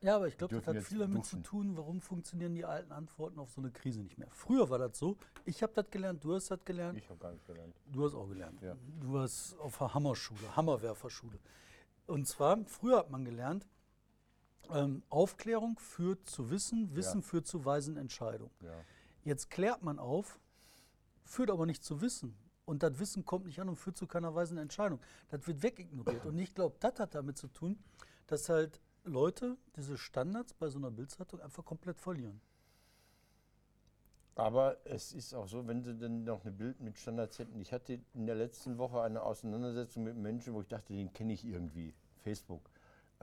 Ja, 0.02 0.16
aber 0.16 0.28
ich 0.28 0.38
glaube, 0.38 0.56
das 0.56 0.66
hat 0.66 0.82
viel 0.82 0.98
damit 0.98 1.20
duschen. 1.20 1.44
zu 1.44 1.50
tun, 1.50 1.78
warum 1.78 2.02
funktionieren 2.02 2.56
die 2.56 2.66
alten 2.66 2.92
Antworten 2.92 3.40
auf 3.40 3.52
so 3.52 3.62
eine 3.62 3.70
Krise 3.70 4.02
nicht 4.02 4.18
mehr. 4.18 4.28
Früher 4.32 4.68
war 4.70 4.80
das 4.80 4.98
so, 4.98 5.16
ich 5.46 5.62
habe 5.62 5.74
das 5.74 5.92
gelernt, 5.92 6.24
du 6.24 6.34
hast 6.34 6.50
das 6.50 6.64
gelernt, 6.66 6.98
Ich 6.98 7.08
habe 7.08 7.20
gar 7.20 7.32
nicht 7.32 7.46
gelernt. 7.46 7.76
du 7.86 8.04
hast 8.06 8.16
auch 8.16 8.28
gelernt. 8.28 8.60
Ja. 8.64 8.76
Du 9.00 9.14
warst 9.14 9.60
auf 9.60 9.78
der 9.78 9.94
Hammerschule, 9.94 10.56
Hammerwerferschule. 10.56 11.38
Und 12.08 12.28
zwar, 12.28 12.58
früher 12.66 12.98
hat 12.98 13.12
man 13.12 13.24
gelernt, 13.24 13.68
ähm, 14.74 15.04
Aufklärung 15.10 15.78
führt 15.80 16.30
zu 16.30 16.50
Wissen, 16.50 16.96
Wissen 16.96 17.22
Ja. 17.22 17.28
führt 17.28 17.48
zu 17.48 17.66
weisen 17.66 17.98
Entscheidungen. 17.98 18.52
Ja. 18.62 18.74
Jetzt 19.24 19.50
klärt 19.50 19.84
man 19.84 20.00
auf, 20.00 20.40
führt 21.24 21.50
aber 21.50 21.66
nicht 21.66 21.84
zu 21.84 22.02
Wissen. 22.02 22.36
Und 22.66 22.84
das 22.84 23.00
Wissen 23.00 23.26
kommt 23.26 23.46
nicht 23.46 23.60
an 23.60 23.70
und 23.70 23.76
führt 23.76 23.98
zu 23.98 24.08
keiner 24.08 24.34
weisen 24.34 24.58
Entscheidung. 24.58 25.00
Das 25.30 25.46
wird 25.48 25.62
wegignoriert. 25.62 26.26
Und 26.26 26.38
ich 26.40 26.54
glaube, 26.54 26.76
das 26.80 27.00
hat 27.00 27.16
damit 27.16 27.38
zu 27.38 27.48
tun, 27.48 27.78
dass 28.28 28.50
halt 28.50 28.80
Leute 29.04 29.58
diese 29.76 29.98
Standards 29.98 30.54
bei 30.54 30.70
so 30.70 30.78
einer 30.78 30.92
Bildzeitung 30.92 31.42
einfach 31.42 31.66
komplett 31.66 32.00
verlieren. 32.00 32.40
Aber 34.36 34.78
es 34.86 35.12
ist 35.12 35.34
auch 35.34 35.48
so, 35.48 35.68
wenn 35.68 35.84
sie 35.84 35.94
denn 35.96 36.24
noch 36.24 36.42
eine 36.44 36.52
Bild 36.54 36.80
mit 36.80 36.98
Standards 36.98 37.38
hätten. 37.40 37.60
Ich 37.60 37.74
hatte 37.74 38.00
in 38.14 38.26
der 38.26 38.36
letzten 38.36 38.78
Woche 38.78 39.02
eine 39.02 39.22
Auseinandersetzung 39.24 40.04
mit 40.04 40.16
Menschen, 40.16 40.54
wo 40.54 40.62
ich 40.62 40.68
dachte, 40.68 40.94
den 40.94 41.12
kenne 41.12 41.34
ich 41.34 41.44
irgendwie. 41.46 41.94
Facebook. 42.24 42.70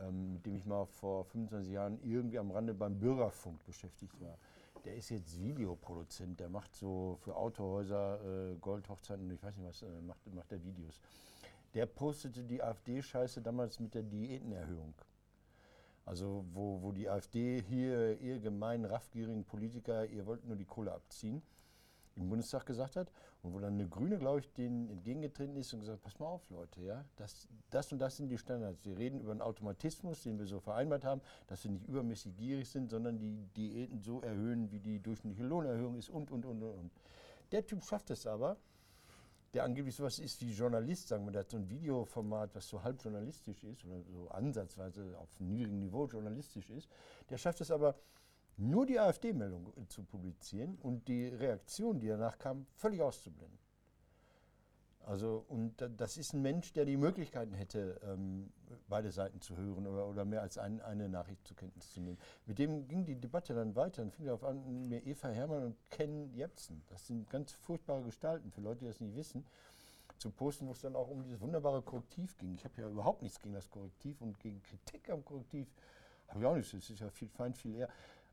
Ähm, 0.06 0.34
mit 0.34 0.46
dem 0.46 0.56
ich 0.56 0.66
mal 0.66 0.84
vor 0.86 1.24
25 1.24 1.72
Jahren 1.72 1.98
irgendwie 2.02 2.38
am 2.38 2.50
Rande 2.50 2.74
beim 2.74 2.98
Bürgerfunk 2.98 3.64
beschäftigt 3.64 4.20
war. 4.20 4.38
Der 4.84 4.94
ist 4.94 5.10
jetzt 5.10 5.40
Videoproduzent, 5.40 6.38
der 6.38 6.48
macht 6.48 6.74
so 6.74 7.18
für 7.20 7.34
Autohäuser, 7.34 8.52
äh, 8.52 8.56
Goldhochzeiten 8.56 9.24
und 9.24 9.32
ich 9.32 9.42
weiß 9.42 9.56
nicht 9.56 9.66
was, 9.66 9.82
äh, 9.82 10.00
macht, 10.02 10.34
macht 10.34 10.50
der 10.50 10.62
Videos. 10.62 11.00
Der 11.74 11.86
postete 11.86 12.44
die 12.44 12.62
AfD-Scheiße 12.62 13.42
damals 13.42 13.80
mit 13.80 13.94
der 13.94 14.02
Diätenerhöhung. 14.02 14.94
Also 16.06 16.44
wo, 16.52 16.80
wo 16.80 16.92
die 16.92 17.08
AfD 17.08 17.60
hier, 17.62 18.18
ihr 18.20 18.38
gemeinen, 18.40 18.84
raffgierigen 18.84 19.44
Politiker, 19.44 20.06
ihr 20.06 20.24
wollt 20.24 20.44
nur 20.46 20.56
die 20.56 20.64
Kohle 20.64 20.92
abziehen, 20.92 21.42
im 22.18 22.28
Bundestag 22.28 22.66
gesagt 22.66 22.96
hat. 22.96 23.10
Und 23.42 23.54
wo 23.54 23.60
dann 23.60 23.74
eine 23.74 23.88
Grüne, 23.88 24.18
glaube 24.18 24.40
ich, 24.40 24.52
denen 24.52 24.88
entgegengetreten 24.90 25.56
ist 25.56 25.72
und 25.72 25.80
gesagt, 25.80 26.02
pass 26.02 26.18
mal 26.18 26.26
auf, 26.26 26.48
Leute, 26.50 26.82
ja, 26.82 27.04
das, 27.16 27.48
das 27.70 27.92
und 27.92 27.98
das 27.98 28.16
sind 28.16 28.28
die 28.28 28.38
Standards. 28.38 28.84
Wir 28.84 28.98
reden 28.98 29.20
über 29.20 29.32
einen 29.32 29.42
Automatismus, 29.42 30.22
den 30.22 30.38
wir 30.38 30.46
so 30.46 30.60
vereinbart 30.60 31.04
haben, 31.04 31.20
dass 31.46 31.64
wir 31.64 31.70
nicht 31.70 31.86
übermäßig 31.86 32.36
gierig 32.36 32.68
sind, 32.68 32.90
sondern 32.90 33.18
die 33.18 33.46
Diäten 33.56 34.00
so 34.00 34.20
erhöhen, 34.20 34.70
wie 34.70 34.80
die 34.80 35.00
durchschnittliche 35.00 35.46
Lohnerhöhung 35.46 35.96
ist 35.96 36.10
und, 36.10 36.30
und, 36.30 36.44
und, 36.44 36.62
und. 36.62 36.90
Der 37.52 37.64
Typ 37.64 37.82
schafft 37.84 38.10
es 38.10 38.26
aber, 38.26 38.56
der 39.54 39.64
angeblich 39.64 39.96
sowas 39.96 40.18
ist 40.18 40.40
wie 40.42 40.52
Journalist, 40.52 41.08
sagen 41.08 41.24
wir, 41.24 41.32
der 41.32 41.40
hat 41.40 41.50
so 41.50 41.56
ein 41.56 41.68
Videoformat, 41.70 42.54
was 42.54 42.68
so 42.68 42.82
halb 42.82 43.02
journalistisch 43.02 43.64
ist 43.64 43.84
oder 43.84 44.02
so 44.02 44.28
ansatzweise 44.28 45.16
auf 45.18 45.28
einem 45.40 45.54
niedrigen 45.54 45.78
Niveau 45.78 46.06
journalistisch 46.06 46.68
ist, 46.70 46.88
der 47.30 47.38
schafft 47.38 47.60
es 47.62 47.70
aber, 47.70 47.94
nur 48.58 48.86
die 48.86 48.98
AfD-Meldung 48.98 49.72
zu 49.88 50.02
publizieren 50.02 50.76
und 50.82 51.08
die 51.08 51.28
Reaktion, 51.28 52.00
die 52.00 52.08
danach 52.08 52.38
kam, 52.38 52.66
völlig 52.74 53.00
auszublenden. 53.02 53.58
Also, 55.06 55.44
und 55.48 55.80
da- 55.80 55.88
das 55.88 56.18
ist 56.18 56.34
ein 56.34 56.42
Mensch, 56.42 56.74
der 56.74 56.84
die 56.84 56.98
Möglichkeiten 56.98 57.54
hätte, 57.54 57.98
ähm, 58.04 58.52
beide 58.88 59.10
Seiten 59.10 59.40
zu 59.40 59.56
hören 59.56 59.86
oder, 59.86 60.06
oder 60.06 60.26
mehr 60.26 60.42
als 60.42 60.58
ein, 60.58 60.82
eine 60.82 61.08
Nachricht 61.08 61.46
zur 61.46 61.56
Kenntnis 61.56 61.90
zu 61.92 62.00
nehmen. 62.02 62.18
Mit 62.44 62.58
dem 62.58 62.86
ging 62.88 63.06
die 63.06 63.16
Debatte 63.16 63.54
dann 63.54 63.74
weiter. 63.74 64.02
Dann 64.02 64.10
fing 64.10 64.26
darauf 64.26 64.44
an, 64.44 64.86
mir 64.88 65.06
Eva 65.06 65.28
Hermann 65.28 65.64
und 65.64 65.76
Ken 65.90 66.34
Jepsen, 66.34 66.82
das 66.88 67.06
sind 67.06 67.30
ganz 67.30 67.52
furchtbare 67.52 68.02
Gestalten, 68.02 68.50
für 68.50 68.60
Leute, 68.60 68.80
die 68.80 68.86
das 68.88 69.00
nicht 69.00 69.16
wissen, 69.16 69.46
zu 70.18 70.30
posten, 70.30 70.66
wo 70.66 70.72
es 70.72 70.80
dann 70.82 70.94
auch 70.96 71.08
um 71.08 71.22
dieses 71.22 71.40
wunderbare 71.40 71.80
Korrektiv 71.80 72.36
ging. 72.36 72.52
Ich 72.54 72.64
habe 72.64 72.82
ja 72.82 72.88
überhaupt 72.88 73.22
nichts 73.22 73.40
gegen 73.40 73.54
das 73.54 73.70
Korrektiv 73.70 74.20
und 74.20 74.38
gegen 74.40 74.60
Kritik 74.62 75.08
am 75.08 75.24
Korrektiv 75.24 75.68
habe 76.28 76.40
ich 76.40 76.46
auch 76.46 76.54
nichts. 76.56 76.72
Das 76.72 76.90
ist 76.90 77.00
ja 77.00 77.08
viel 77.08 77.28
fein, 77.28 77.54
viel 77.54 77.76
eher. 77.76 77.88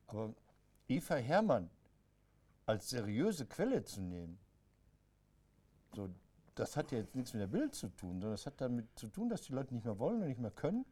Aber 0.08 0.34
Eva 0.88 1.16
Hermann 1.16 1.70
als 2.66 2.90
seriöse 2.90 3.46
Quelle 3.46 3.84
zu 3.84 4.02
nehmen, 4.02 4.40
so, 5.96 6.10
das 6.56 6.76
hat 6.78 6.92
ja 6.92 7.00
jetzt 7.00 7.16
nichts 7.16 7.34
mit 7.34 7.42
der 7.42 7.48
Bild 7.48 7.76
zu 7.76 7.88
tun, 7.90 8.14
sondern 8.14 8.32
das 8.32 8.46
hat 8.46 8.60
damit 8.62 8.88
zu 8.98 9.08
tun, 9.08 9.30
dass 9.30 9.44
die 9.44 9.54
Leute 9.54 9.74
nicht 9.74 9.86
mehr 9.86 10.00
wollen 10.00 10.22
und 10.22 10.28
nicht 10.28 10.40
mehr 10.40 10.52
können, 10.52 10.86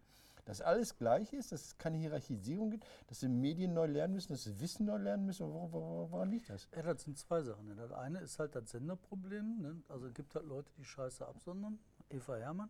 dass 0.45 0.59
alles 0.61 0.97
gleich 0.97 1.31
ist, 1.31 1.53
dass 1.53 1.63
es 1.63 1.77
keine 1.77 1.97
Hierarchisierung 1.97 2.69
gibt, 2.71 2.85
dass 3.07 3.21
sie 3.21 3.29
Medien 3.29 3.73
neu 3.73 3.85
lernen 3.85 4.13
müssen, 4.15 4.33
dass 4.33 4.43
sie 4.43 4.59
Wissen 4.59 4.85
neu 4.85 4.97
lernen 4.97 5.25
müssen? 5.25 5.47
Wo- 5.47 5.71
wo- 5.71 5.81
wo- 5.81 6.11
Woran 6.11 6.31
liegt 6.31 6.49
das? 6.49 6.67
Ja, 6.75 6.81
das 6.81 7.03
sind 7.03 7.17
zwei 7.17 7.41
Sachen. 7.43 7.65
ne? 7.67 7.75
Das 7.75 7.91
eine 7.93 8.19
ist 8.19 8.39
halt 8.39 8.53
das 8.55 8.71
Senderproblem. 8.71 9.61
Ne? 9.61 9.81
Also 9.87 10.07
es 10.07 10.13
gibt 10.13 10.35
halt 10.35 10.45
Leute, 10.45 10.69
die 10.77 10.83
Scheiße 10.83 11.25
absondern. 11.25 11.79
Eva 12.09 12.35
Hermann 12.35 12.69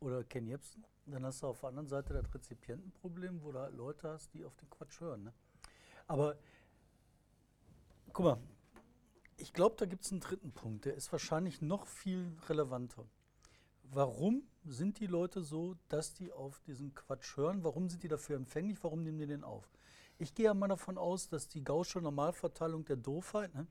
oder 0.00 0.24
Ken 0.24 0.46
Jebsen. 0.46 0.82
Dann 1.04 1.26
hast 1.26 1.42
du 1.42 1.48
auf 1.48 1.60
der 1.60 1.68
anderen 1.68 1.88
Seite 1.88 2.14
das 2.14 2.32
Rezipientenproblem, 2.34 3.42
wo 3.42 3.52
du 3.52 3.58
halt 3.58 3.74
Leute 3.74 4.08
hast, 4.08 4.32
die 4.32 4.42
auf 4.46 4.56
den 4.56 4.70
Quatsch 4.70 5.00
hören. 5.00 5.24
Ne? 5.24 5.34
Aber 6.06 6.36
guck 8.12 8.24
mal, 8.24 8.38
ich 9.36 9.52
glaube, 9.52 9.76
da 9.78 9.86
gibt 9.86 10.04
es 10.04 10.12
einen 10.12 10.20
dritten 10.20 10.52
Punkt, 10.52 10.84
der 10.84 10.94
ist 10.94 11.10
wahrscheinlich 11.12 11.60
noch 11.60 11.86
viel 11.86 12.36
relevanter. 12.48 13.04
Warum 13.82 14.42
sind 14.64 15.00
die 15.00 15.06
Leute 15.06 15.42
so, 15.42 15.76
dass 15.88 16.14
die 16.14 16.32
auf 16.32 16.60
diesen 16.60 16.94
Quatsch 16.94 17.36
hören? 17.36 17.64
Warum 17.64 17.88
sind 17.88 18.02
die 18.02 18.08
dafür 18.08 18.36
empfänglich? 18.36 18.82
Warum 18.82 19.02
nehmen 19.02 19.18
die 19.18 19.26
den 19.26 19.44
auf? 19.44 19.70
Ich 20.18 20.34
gehe 20.34 20.46
ja 20.46 20.54
mal 20.54 20.68
davon 20.68 20.96
aus, 20.96 21.28
dass 21.28 21.48
die 21.48 21.62
Gaußsche 21.64 22.00
Normalverteilung 22.00 22.84
der 22.84 22.96
Doofheit, 22.96 23.52
ne, 23.54 23.66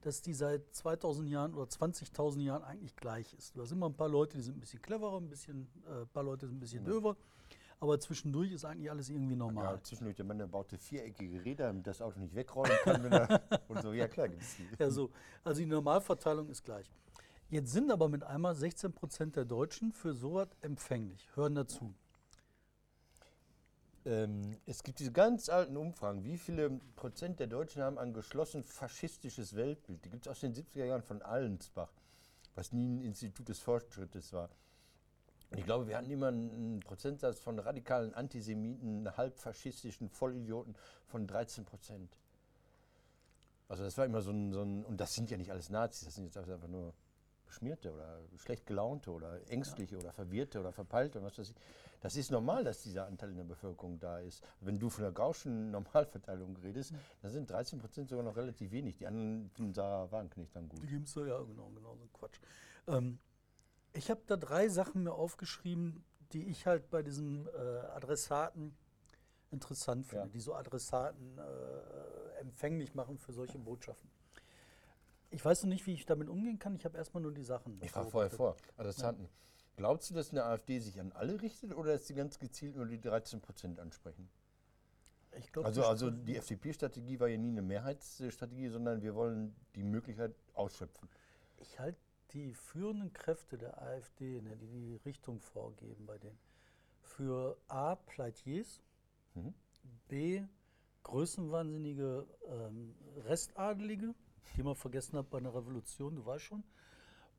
dass 0.00 0.22
die 0.22 0.32
seit 0.32 0.74
2000 0.74 1.28
Jahren 1.28 1.54
oder 1.54 1.64
20.000 1.64 2.40
Jahren 2.40 2.62
eigentlich 2.62 2.96
gleich 2.96 3.34
ist. 3.34 3.54
Du 3.54 3.62
hast 3.62 3.70
immer 3.70 3.86
ein 3.90 3.94
paar 3.96 4.08
Leute, 4.08 4.38
die 4.38 4.42
sind 4.42 4.56
ein 4.56 4.60
bisschen 4.60 4.80
cleverer, 4.80 5.18
ein 5.18 5.28
bisschen, 5.28 5.68
äh, 5.86 6.02
ein 6.02 6.08
paar 6.08 6.24
Leute 6.24 6.46
sind 6.46 6.56
ein 6.56 6.60
bisschen 6.60 6.84
döver, 6.84 7.16
aber 7.84 8.00
zwischendurch 8.00 8.50
ist 8.50 8.64
eigentlich 8.64 8.90
alles 8.90 9.10
irgendwie 9.10 9.36
normal. 9.36 9.74
Ja, 9.74 9.82
zwischendurch 9.82 10.16
der 10.16 10.24
Mann, 10.24 10.38
der 10.38 10.46
baute 10.46 10.78
viereckige 10.78 11.44
Räder, 11.44 11.66
damit 11.66 11.86
das 11.86 12.00
Auto 12.00 12.18
nicht 12.18 12.34
wegrollen 12.34 12.72
kann. 12.82 13.40
Und 13.68 13.82
so, 13.82 13.92
ja 13.92 14.08
klar, 14.08 14.28
gibt's 14.28 14.56
die. 14.56 14.66
Ja, 14.78 14.90
so. 14.90 15.10
Also 15.44 15.60
die 15.60 15.66
Normalverteilung 15.66 16.48
ist 16.48 16.64
gleich. 16.64 16.90
Jetzt 17.50 17.72
sind 17.72 17.90
aber 17.90 18.08
mit 18.08 18.24
einmal 18.24 18.54
16 18.54 18.94
Prozent 18.94 19.36
der 19.36 19.44
Deutschen 19.44 19.92
für 19.92 20.14
sowas 20.14 20.48
empfänglich, 20.62 21.28
hören 21.36 21.54
dazu. 21.54 21.94
Ähm, 24.06 24.56
es 24.64 24.82
gibt 24.82 24.98
diese 24.98 25.12
ganz 25.12 25.50
alten 25.50 25.76
Umfragen. 25.76 26.24
Wie 26.24 26.38
viele 26.38 26.70
Prozent 26.96 27.38
der 27.38 27.48
Deutschen 27.48 27.82
haben 27.82 27.98
ein 27.98 28.14
geschlossen 28.14 28.64
faschistisches 28.64 29.56
Weltbild? 29.56 30.02
Die 30.06 30.10
gibt 30.10 30.26
es 30.26 30.30
aus 30.30 30.40
den 30.40 30.54
70er 30.54 30.86
Jahren 30.86 31.02
von 31.02 31.20
Allensbach, 31.20 31.92
was 32.54 32.72
nie 32.72 32.88
ein 32.88 33.02
Institut 33.02 33.46
des 33.46 33.58
Fortschrittes 33.58 34.32
war. 34.32 34.48
Ich 35.56 35.64
glaube, 35.64 35.86
wir 35.86 35.96
hatten 35.96 36.10
immer 36.10 36.28
einen 36.28 36.80
Prozentsatz 36.80 37.38
von 37.38 37.58
radikalen 37.58 38.12
Antisemiten, 38.14 39.16
halbfaschistischen 39.16 40.08
Vollidioten 40.08 40.74
von 41.06 41.26
13 41.26 41.64
Prozent. 41.64 42.16
Also 43.68 43.84
das 43.84 43.96
war 43.96 44.04
immer 44.04 44.20
so 44.20 44.30
ein, 44.30 44.52
so 44.52 44.62
ein, 44.62 44.84
und 44.84 45.00
das 45.00 45.14
sind 45.14 45.30
ja 45.30 45.36
nicht 45.36 45.50
alles 45.50 45.70
Nazis, 45.70 46.06
das 46.06 46.14
sind 46.14 46.24
jetzt 46.24 46.36
einfach 46.36 46.68
nur 46.68 46.92
Beschmierte 47.46 47.92
oder 47.92 48.20
schlecht 48.38 48.66
gelaunte 48.66 49.10
oder 49.12 49.40
ängstliche 49.48 49.96
oder 49.96 50.12
verwirrte 50.12 50.60
oder 50.60 50.72
verpeilte 50.72 51.18
und 51.18 51.24
was 51.24 51.38
weiß 51.38 51.50
ich. 51.50 51.56
Das 52.00 52.16
ist 52.16 52.30
normal, 52.30 52.64
dass 52.64 52.82
dieser 52.82 53.06
Anteil 53.06 53.30
in 53.30 53.36
der 53.36 53.44
Bevölkerung 53.44 53.98
da 53.98 54.18
ist. 54.18 54.42
Wenn 54.60 54.78
du 54.78 54.90
von 54.90 55.04
der 55.04 55.12
Gaußschen 55.12 55.70
Normalverteilung 55.70 56.56
redest, 56.58 56.92
dann 57.22 57.30
sind 57.30 57.50
13 57.50 57.78
Prozent 57.78 58.10
sogar 58.10 58.24
noch 58.24 58.36
relativ 58.36 58.72
wenig. 58.72 58.96
Die 58.96 59.06
anderen 59.06 59.50
finden 59.54 59.72
Sarah 59.72 60.10
Wagenknecht 60.10 60.54
dann 60.54 60.68
gut. 60.68 60.82
Die 60.82 60.86
geben 60.86 61.04
es 61.04 61.14
ja, 61.14 61.22
genau, 61.22 61.70
genau, 61.74 61.96
so 61.96 62.08
Quatsch. 62.12 62.38
Ähm, 62.88 63.18
ich 63.94 64.10
habe 64.10 64.20
da 64.26 64.36
drei 64.36 64.68
Sachen 64.68 65.04
mir 65.04 65.12
aufgeschrieben, 65.12 66.04
die 66.32 66.44
ich 66.48 66.66
halt 66.66 66.90
bei 66.90 67.02
diesen 67.02 67.46
äh, 67.46 67.50
Adressaten 67.94 68.76
interessant 69.50 70.06
finde, 70.06 70.26
Ja. 70.26 70.30
die 70.30 70.40
so 70.40 70.54
Adressaten 70.54 71.38
äh, 71.38 72.40
empfänglich 72.40 72.94
machen 72.94 73.18
für 73.18 73.32
solche 73.32 73.58
Botschaften. 73.58 74.10
Ich 75.30 75.44
weiß 75.44 75.62
noch 75.62 75.68
nicht, 75.70 75.86
wie 75.86 75.94
ich 75.94 76.06
damit 76.06 76.28
umgehen 76.28 76.58
kann. 76.58 76.74
Ich 76.76 76.84
habe 76.84 76.96
erstmal 76.96 77.22
nur 77.22 77.32
die 77.32 77.42
Sachen. 77.44 77.80
Ich 77.82 77.90
frage 77.90 78.10
vorher 78.10 78.30
vor, 78.30 78.56
Adressaten. 78.76 79.28
Glaubst 79.76 80.10
du, 80.10 80.14
dass 80.14 80.30
eine 80.30 80.44
AfD 80.44 80.78
sich 80.78 81.00
an 81.00 81.10
alle 81.12 81.40
richtet 81.42 81.74
oder 81.74 81.92
dass 81.92 82.06
sie 82.06 82.14
ganz 82.14 82.38
gezielt 82.38 82.76
nur 82.76 82.86
die 82.86 83.00
13 83.00 83.40
Prozent 83.40 83.80
ansprechen? 83.80 84.28
Ich 85.36 85.50
glaub, 85.50 85.64
Also, 85.64 85.80
die 85.80 85.86
also 85.88 86.10
die 86.12 86.36
FDP-Strategie 86.36 87.18
war 87.18 87.26
ja 87.26 87.36
nie 87.38 87.48
eine 87.50 87.62
Mehrheitsstrategie, 87.62 88.68
sondern 88.68 89.02
wir 89.02 89.16
wollen 89.16 89.56
die 89.74 89.82
Möglichkeit 89.82 90.32
ausschöpfen. 90.54 91.08
Ich 91.56 91.80
halte 91.80 91.98
die 92.34 92.52
führenden 92.52 93.12
Kräfte 93.12 93.56
der 93.56 93.80
AfD, 93.80 94.40
ne, 94.42 94.56
die 94.56 94.66
die 94.66 94.96
Richtung 95.04 95.40
vorgeben 95.40 96.04
bei 96.06 96.18
denen, 96.18 96.38
für 97.00 97.56
A. 97.68 97.94
Pleitiers, 97.94 98.82
Mhm. 99.34 99.54
B. 100.08 100.42
größenwahnsinnige 101.02 102.26
ähm, 102.46 102.94
Restadelige, 103.24 104.14
die 104.56 104.62
man 104.62 104.74
vergessen 104.74 105.18
hat 105.18 105.28
bei 105.28 105.38
einer 105.38 105.54
Revolution, 105.54 106.14
du 106.16 106.24
weißt 106.24 106.44
schon, 106.44 106.64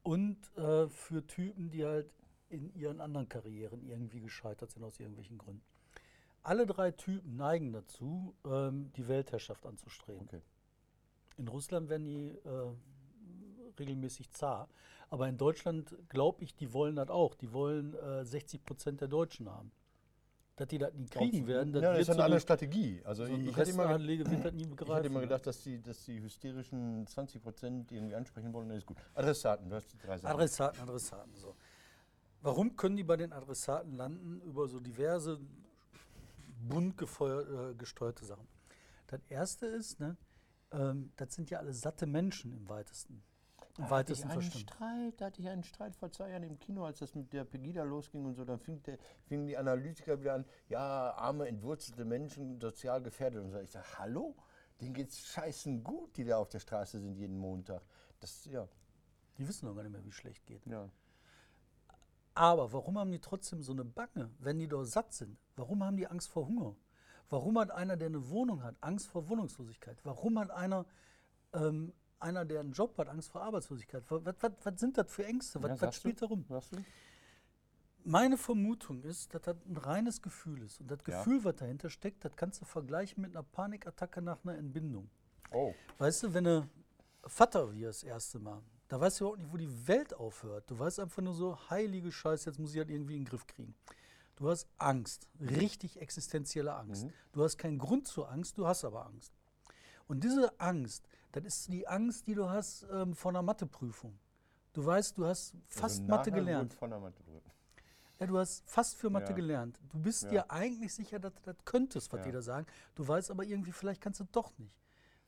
und 0.04 0.38
äh, 0.58 0.88
für 0.88 1.26
Typen, 1.26 1.72
die 1.72 1.84
halt 1.86 2.14
in 2.50 2.74
ihren 2.76 3.02
anderen 3.02 3.28
Karrieren 3.28 3.84
irgendwie 3.88 4.20
gescheitert 4.20 4.72
sind 4.72 4.84
aus 4.84 5.00
irgendwelchen 5.00 5.38
Gründen. 5.38 5.64
Alle 6.44 6.68
drei 6.68 6.92
Typen 6.92 7.38
neigen 7.38 7.74
dazu, 7.74 8.36
ähm, 8.46 8.92
die 8.98 9.08
Weltherrschaft 9.08 9.66
anzustreben. 9.66 10.22
Okay. 10.22 10.42
In 11.38 11.48
Russland 11.48 11.90
werden 11.90 12.06
die 12.06 12.28
äh, 12.28 12.72
regelmäßig 13.80 14.32
zar. 14.32 14.68
Aber 15.10 15.28
in 15.28 15.38
Deutschland 15.38 15.96
glaube 16.10 16.44
ich, 16.44 16.56
die 16.56 16.74
wollen 16.74 16.96
das 16.96 17.10
auch. 17.10 17.36
Die 17.36 17.54
wollen 17.54 17.94
äh, 17.96 18.26
60 18.26 18.64
Prozent 18.64 19.02
der 19.02 19.08
Deutschen 19.08 19.50
haben. 19.50 19.72
Dass 20.56 20.70
die 20.70 20.78
das 20.78 20.94
nie 20.94 21.06
kriegen 21.08 21.48
werden, 21.48 21.74
ja, 21.74 21.82
das 21.82 22.00
ist 22.00 22.10
eine 22.10 22.16
so 22.16 22.22
andere 22.22 22.26
eine- 22.26 22.40
Strategie. 22.40 23.02
Also 23.04 23.26
so 23.26 23.34
ich, 23.34 23.58
hätte 23.58 23.72
immer, 23.72 23.98
das 23.98 24.02
ich 24.08 24.20
hätte 24.20 25.08
immer 25.08 25.20
ne? 25.20 25.22
gedacht, 25.22 25.46
dass 25.46 25.62
die, 25.64 25.82
dass 25.82 26.06
die 26.06 26.22
hysterischen 26.22 27.06
20 27.06 27.42
Prozent 27.42 27.92
irgendwie 27.92 28.16
ansprechen 28.16 28.54
wollen. 28.54 28.70
Das 28.70 28.78
ist 28.78 28.86
gut. 28.86 28.98
Adressaten, 29.16 29.70
du 29.70 29.76
hast 29.76 29.92
die 29.92 29.98
drei 29.98 30.18
Sachen. 30.18 30.34
Adressaten, 30.34 30.80
Adressaten. 30.82 31.36
So. 31.36 31.56
Warum 32.42 32.78
können 32.78 32.96
die 32.96 33.04
bei 33.04 33.18
den 33.18 33.34
Adressaten 33.34 33.96
landen 33.96 34.40
über 34.42 34.68
so 34.68 34.80
diverse 34.80 35.40
bunt 36.70 36.98
gefeuer, 36.98 37.72
äh, 37.72 37.76
gesteuerte 37.76 38.24
Sachen? 38.24 38.48
Das 39.08 39.20
erste 39.28 39.66
ist, 39.66 40.00
ne, 40.00 40.16
ähm, 40.72 41.12
das 41.18 41.34
sind 41.34 41.50
ja 41.50 41.60
alle 41.60 41.74
satte 41.74 42.06
Menschen 42.06 42.54
im 42.54 42.70
weitesten, 42.70 43.24
im 43.78 43.84
Da 43.84 43.90
hatte 43.90 44.14
ich 44.14 44.20
weitesten 44.20 44.30
einen 44.32 44.42
Verstand. 44.42 44.70
Streit, 44.72 45.22
da 45.22 45.26
hatte 45.26 45.42
ich 45.42 45.50
einen 45.50 45.64
Streit 45.64 45.96
vor 45.96 46.12
zwei 46.12 46.30
Jahren 46.30 46.44
im 46.44 46.60
Kino, 46.60 46.86
als 46.86 47.00
das 47.00 47.16
mit 47.16 47.34
der 47.34 47.44
Pegida 47.44 47.84
losging 47.84 48.26
und 48.26 48.36
so, 48.36 48.46
dann 48.46 48.60
fing 48.60 48.82
der, 48.84 48.98
fingen 49.26 49.48
die 49.48 49.58
Analytiker 49.58 50.20
wieder 50.20 50.36
an, 50.36 50.46
ja, 50.70 51.12
arme, 51.14 51.48
entwurzelte 51.48 52.06
Menschen, 52.06 52.60
sozial 52.60 53.02
gefährdet 53.02 53.44
und 53.44 53.52
so. 53.52 53.60
Ich 53.60 53.72
sage, 53.72 53.86
hallo? 53.98 54.36
Denen 54.82 54.94
geht's 54.94 55.20
scheißen 55.28 55.84
gut, 55.84 56.18
die 56.18 56.26
da 56.26 56.38
auf 56.38 56.50
der 56.50 56.60
Straße 56.60 57.00
sind 57.00 57.16
jeden 57.16 57.38
Montag. 57.38 57.82
Das, 58.20 58.46
ja, 58.46 58.68
Die 59.38 59.48
wissen 59.48 59.66
doch 59.68 59.76
gar 59.76 59.84
nicht 59.84 59.92
mehr, 59.92 60.04
wie 60.04 60.10
es 60.10 60.16
schlecht 60.16 60.46
geht. 60.46 60.66
ja. 60.66 60.90
Aber 62.38 62.74
warum 62.74 62.98
haben 63.00 63.12
die 63.12 63.22
trotzdem 63.22 63.62
so 63.62 63.72
eine 63.72 63.86
Bange, 63.86 64.30
wenn 64.40 64.60
die 64.60 64.68
doch 64.68 64.84
satt 64.84 65.14
sind? 65.14 65.38
Warum 65.56 65.82
haben 65.86 65.96
die 65.96 66.08
Angst 66.08 66.28
vor 66.28 66.46
Hunger? 66.46 66.76
Warum 67.30 67.58
hat 67.58 67.72
einer, 67.72 67.96
der 67.96 68.08
eine 68.08 68.30
Wohnung 68.30 68.62
hat, 68.62 68.76
Angst 68.82 69.08
vor 69.08 69.30
Wohnungslosigkeit? 69.30 69.98
Warum 70.04 70.38
hat 70.38 70.52
einer, 70.52 70.86
ähm, 71.54 71.94
einer 72.20 72.46
der 72.46 72.62
einen 72.62 72.72
Job 72.72 72.98
hat, 72.98 73.08
Angst 73.10 73.30
vor 73.30 73.42
Arbeitslosigkeit? 73.44 74.04
Was, 74.10 74.22
was, 74.42 74.52
was 74.64 74.80
sind 74.80 74.98
das 74.98 75.12
für 75.12 75.26
Ängste? 75.26 75.62
Was, 75.62 75.70
Ja, 75.82 75.88
was 75.88 75.96
spielt 75.96 76.22
du? 76.22 76.26
da 76.28 76.30
rum? 76.30 76.46
Meine 78.04 78.38
Vermutung 78.38 79.02
ist, 79.02 79.34
dass 79.34 79.42
das 79.42 79.56
ein 79.68 79.78
reines 79.78 80.22
Gefühl 80.22 80.62
ist. 80.62 80.80
Und 80.80 80.92
das 80.92 81.00
Ja. 81.08 81.18
Gefühl, 81.18 81.44
was 81.44 81.56
dahinter 81.56 81.90
steckt, 81.90 82.24
das 82.24 82.36
kannst 82.36 82.62
du 82.62 82.66
vergleichen 82.66 83.22
mit 83.22 83.32
einer 83.36 83.44
Panikattacke 83.44 84.22
nach 84.22 84.44
einer 84.44 84.56
Entbindung. 84.58 85.10
Oh, 85.52 85.74
Weißt 85.98 86.24
du, 86.24 86.34
wenn 86.34 86.44
du 86.44 86.70
Vater 87.26 87.74
wirst 87.74 88.04
das 88.04 88.08
erste 88.10 88.40
Mal, 88.40 88.62
da 88.88 89.00
weißt 89.00 89.20
du 89.20 89.24
überhaupt 89.26 89.40
nicht, 89.40 89.52
wo 89.52 89.58
die 89.58 89.88
Welt 89.88 90.14
aufhört. 90.14 90.70
Du 90.70 90.78
weißt 90.78 91.00
einfach 91.00 91.24
nur 91.24 91.34
so, 91.34 91.58
heilige 91.72 92.12
Scheiße, 92.12 92.48
jetzt 92.50 92.60
muss 92.60 92.74
ich 92.74 92.78
halt 92.78 92.92
irgendwie 92.92 93.16
in 93.16 93.24
den 93.24 93.30
Griff 93.30 93.48
kriegen. 93.48 93.74
Du 94.36 94.50
hast 94.50 94.68
Angst, 94.78 95.28
richtig 95.40 96.00
existenzielle 96.00 96.76
Angst. 96.76 97.08
Du 97.32 97.44
hast 97.44 97.58
keinen 97.58 97.80
Grund 97.80 98.06
zur 98.08 98.30
Angst, 98.30 98.58
du 98.60 98.68
hast 98.68 98.84
aber 98.86 99.06
Angst. 99.08 99.34
Und 100.08 100.24
diese 100.24 100.60
Angst, 100.60 101.08
das 101.42 101.46
ist 101.46 101.68
die 101.72 101.88
Angst, 101.88 102.28
die 102.28 102.36
du 102.36 102.50
hast 102.50 102.86
ähm, 102.92 103.14
vor 103.16 103.32
einer 103.32 103.42
Matheprüfung. 103.42 104.18
Du 104.74 104.86
weißt, 104.86 105.18
du 105.18 105.26
hast 105.26 105.54
fast 105.68 106.02
also 106.02 106.12
Mathe 106.12 106.32
gelernt. 106.32 106.74
Von 106.74 106.90
der 106.90 107.00
Mathe. 107.00 107.24
Ja, 108.20 108.28
du 108.28 108.38
hast 108.38 108.64
fast 108.70 108.96
für 108.96 109.10
Mathe 109.10 109.30
Ja. 109.32 109.36
gelernt. 109.36 109.80
Du 109.90 110.00
bist 110.00 110.24
Ja. 110.24 110.30
dir 110.30 110.52
eigentlich 110.52 110.94
sicher, 110.94 111.20
dass 111.20 111.34
du 111.36 111.42
das 111.44 111.56
könntest, 111.66 112.12
was 112.12 112.20
Ja. 112.20 112.26
die 112.26 112.32
da 112.32 112.42
sagen. 112.42 112.66
Du 112.96 113.08
weißt 113.08 113.32
aber 113.32 113.44
irgendwie, 113.44 113.72
vielleicht 113.72 114.02
kannst 114.02 114.20
du 114.20 114.26
doch 114.32 114.58
nicht. 114.58 114.74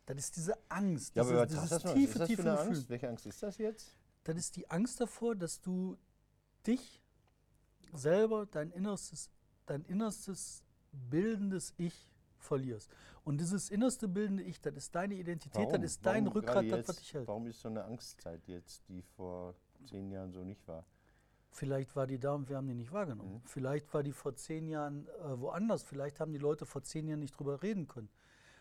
Das 0.05 0.17
ist 0.17 0.35
diese 0.37 0.53
Angst, 0.69 1.15
Ja, 1.15 1.23
dieses 1.45 1.61
was 1.61 1.69
das 1.69 1.83
tiefe, 1.93 2.11
ist 2.11 2.19
das 2.19 2.27
tiefe 2.27 2.41
für 2.43 2.49
eine 2.49 2.57
Gefühl. 2.57 2.75
Angst? 2.75 2.89
Welche 2.89 3.09
Angst 3.09 3.25
ist 3.25 3.43
das 3.43 3.57
jetzt? 3.57 3.95
Das 4.23 4.37
ist 4.37 4.55
die 4.55 4.69
Angst 4.69 5.01
davor, 5.01 5.35
dass 5.35 5.59
du 5.61 5.97
dich 6.65 7.01
selber, 7.93 8.45
dein 8.45 8.71
innerstes, 8.71 9.29
dein 9.65 9.83
innerstes 9.83 10.63
bildendes 10.91 11.73
Ich 11.77 12.09
verlierst. 12.39 12.91
Und 13.23 13.41
dieses 13.41 13.69
innerste 13.69 14.07
bildende 14.07 14.43
Ich, 14.43 14.61
das 14.61 14.75
ist 14.75 14.95
deine 14.95 15.15
Identität, 15.15 15.71
das 15.71 15.83
ist 15.83 16.05
dein 16.05 16.25
Warum 16.25 16.37
Rückgrat, 16.37 16.65
das, 16.65 16.79
jetzt, 16.79 16.89
was 16.89 16.95
dich 16.97 17.13
hält. 17.13 17.27
Warum 17.27 17.47
ist 17.47 17.59
so 17.59 17.69
eine 17.69 17.83
Angstzeit 17.83 18.47
jetzt, 18.47 18.87
die 18.87 19.01
vor 19.01 19.55
zehn 19.85 20.11
Jahren 20.11 20.31
so 20.31 20.43
nicht 20.43 20.67
war? 20.67 20.85
Vielleicht 21.49 21.95
war 21.95 22.07
die 22.07 22.19
da 22.19 22.33
und 22.33 22.49
wir 22.49 22.57
haben 22.57 22.67
die 22.67 22.75
nicht 22.75 22.91
wahrgenommen. 22.91 23.35
Mhm. 23.35 23.41
Vielleicht 23.45 23.93
war 23.93 24.03
die 24.03 24.11
vor 24.11 24.35
zehn 24.35 24.67
Jahren 24.67 25.07
äh, 25.07 25.39
woanders. 25.39 25.83
Vielleicht 25.83 26.19
haben 26.19 26.31
die 26.31 26.39
Leute 26.39 26.65
vor 26.65 26.83
zehn 26.83 27.07
Jahren 27.07 27.19
nicht 27.19 27.37
drüber 27.37 27.63
reden 27.63 27.87
können. 27.87 28.09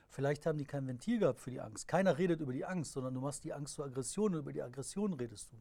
Vielleicht 0.09 0.47
haben 0.47 0.57
die 0.57 0.65
kein 0.65 0.87
Ventil 0.87 1.19
gehabt 1.19 1.41
für 1.41 1.51
die 1.51 1.61
Angst. 1.61 1.89
Keiner 1.89 2.17
redet 2.17 2.41
über 2.41 2.53
die 2.53 2.65
Angst, 2.65 2.93
sondern 2.93 3.13
du 3.13 3.21
machst 3.21 3.45
die 3.45 3.53
Angst 3.53 3.75
zur 3.75 3.85
Aggression 3.85 4.35
und 4.35 4.41
über 4.41 4.53
die 4.53 4.63
Aggression 4.63 5.13
redest 5.13 5.53
du. 5.53 5.57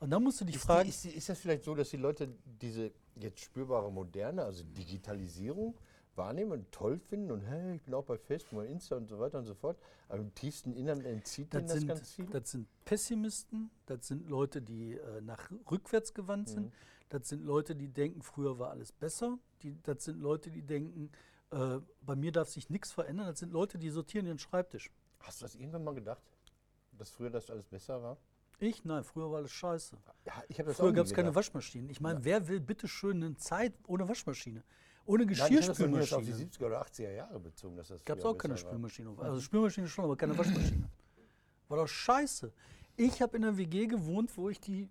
Und 0.00 0.10
dann 0.10 0.22
musst 0.22 0.40
du 0.40 0.44
dich 0.44 0.56
Ist, 0.56 0.64
fragen, 0.64 0.84
die, 0.84 0.90
ist, 0.90 1.04
ist 1.06 1.28
das 1.28 1.38
vielleicht 1.38 1.64
so, 1.64 1.74
dass 1.74 1.90
die 1.90 1.96
Leute 1.96 2.28
diese 2.44 2.92
jetzt 3.16 3.40
spürbare 3.40 3.90
Moderne, 3.90 4.44
also 4.44 4.62
Digitalisierung, 4.64 5.74
wahrnehmen 6.16 6.52
und 6.52 6.72
toll 6.72 6.98
finden 6.98 7.30
und 7.30 7.42
hey, 7.42 7.76
ich 7.76 7.82
bin 7.82 7.94
auch 7.94 8.04
bei 8.04 8.16
Facebook, 8.18 8.58
bei 8.60 8.66
Insta 8.66 8.96
und 8.96 9.08
so 9.08 9.18
weiter 9.18 9.38
und 9.38 9.44
so 9.44 9.54
fort, 9.54 9.78
aber 10.08 10.20
im 10.20 10.34
tiefsten 10.34 10.72
Innern 10.74 11.00
entzieht 11.04 11.52
das 11.52 11.64
das 11.66 11.72
sind, 11.78 11.88
ganz 11.88 12.12
viel? 12.12 12.26
das 12.26 12.50
sind 12.50 12.68
Pessimisten, 12.84 13.70
das 13.86 14.06
sind 14.06 14.28
Leute, 14.28 14.62
die 14.62 14.94
äh, 14.98 15.20
nach 15.20 15.50
rückwärts 15.70 16.14
gewandt 16.14 16.48
sind, 16.48 16.66
Mhm. 16.66 16.72
das 17.08 17.28
sind 17.28 17.44
Leute, 17.44 17.74
die 17.76 17.88
denken, 17.88 18.22
früher 18.22 18.58
war 18.58 18.70
alles 18.70 18.92
besser, 18.92 19.38
die, 19.62 19.80
das 19.82 20.04
sind 20.04 20.20
Leute, 20.20 20.50
die 20.50 20.62
denken, 20.62 21.10
äh, 21.50 21.78
bei 22.02 22.16
mir 22.16 22.32
darf 22.32 22.48
sich 22.48 22.70
nichts 22.70 22.92
verändern, 22.92 23.26
das 23.26 23.38
sind 23.40 23.52
Leute, 23.52 23.78
die 23.78 23.90
sortieren 23.90 24.26
ihren 24.26 24.38
Schreibtisch. 24.38 24.90
Hast 25.20 25.40
du 25.40 25.44
das 25.44 25.54
irgendwann 25.54 25.84
mal 25.84 25.94
gedacht, 25.94 26.22
dass 26.92 27.10
früher 27.10 27.30
das 27.30 27.50
alles 27.50 27.66
besser 27.66 28.02
war? 28.02 28.16
Ich? 28.60 28.84
Nein, 28.84 29.02
früher 29.02 29.30
war 29.30 29.38
alles 29.38 29.50
scheiße. 29.50 29.96
Ja, 30.24 30.64
Früher 30.72 30.92
gab 30.92 31.06
es 31.06 31.12
keine. 31.12 31.34
Waschmaschinen. 31.34 31.90
Ich 31.90 32.00
meine, 32.00 32.24
wer 32.24 32.46
will 32.46 32.60
bitte 32.60 32.86
schön 32.86 33.22
eine 33.22 33.36
Zeit 33.36 33.74
ohne 33.88 34.08
Waschmaschine? 34.08 34.62
Ohne 35.06 35.24
Nein, 35.24 35.32
ich 35.34 35.42
auf 35.42 35.48
die 35.48 35.54
Geschirrspülmaschine. 35.54 36.36
70er 36.50 36.64
oder 36.66 36.82
80er 36.82 37.10
Jahre 37.12 37.40
bezogen, 37.40 37.76
dass 37.76 37.88
das 37.88 38.04
Gab 38.04 38.18
es 38.18 38.24
auch 38.24 38.36
keine 38.36 38.54
besser 38.54 38.66
war. 38.66 38.70
Spülmaschine. 38.72 39.14
Also 39.18 39.40
Spülmaschine 39.40 39.88
schon, 39.88 40.04
aber 40.04 40.16
keine 40.16 40.36
Waschmaschine. 40.36 40.88
War 41.68 41.78
doch 41.78 41.88
scheiße. 41.88 42.52
Ich 42.96 43.20
habe 43.20 43.36
in 43.36 43.44
einer 43.44 43.56
WG 43.58 43.86
gewohnt, 43.86 44.36
wo 44.36 44.48
ich 44.48 44.60
die 44.60 44.88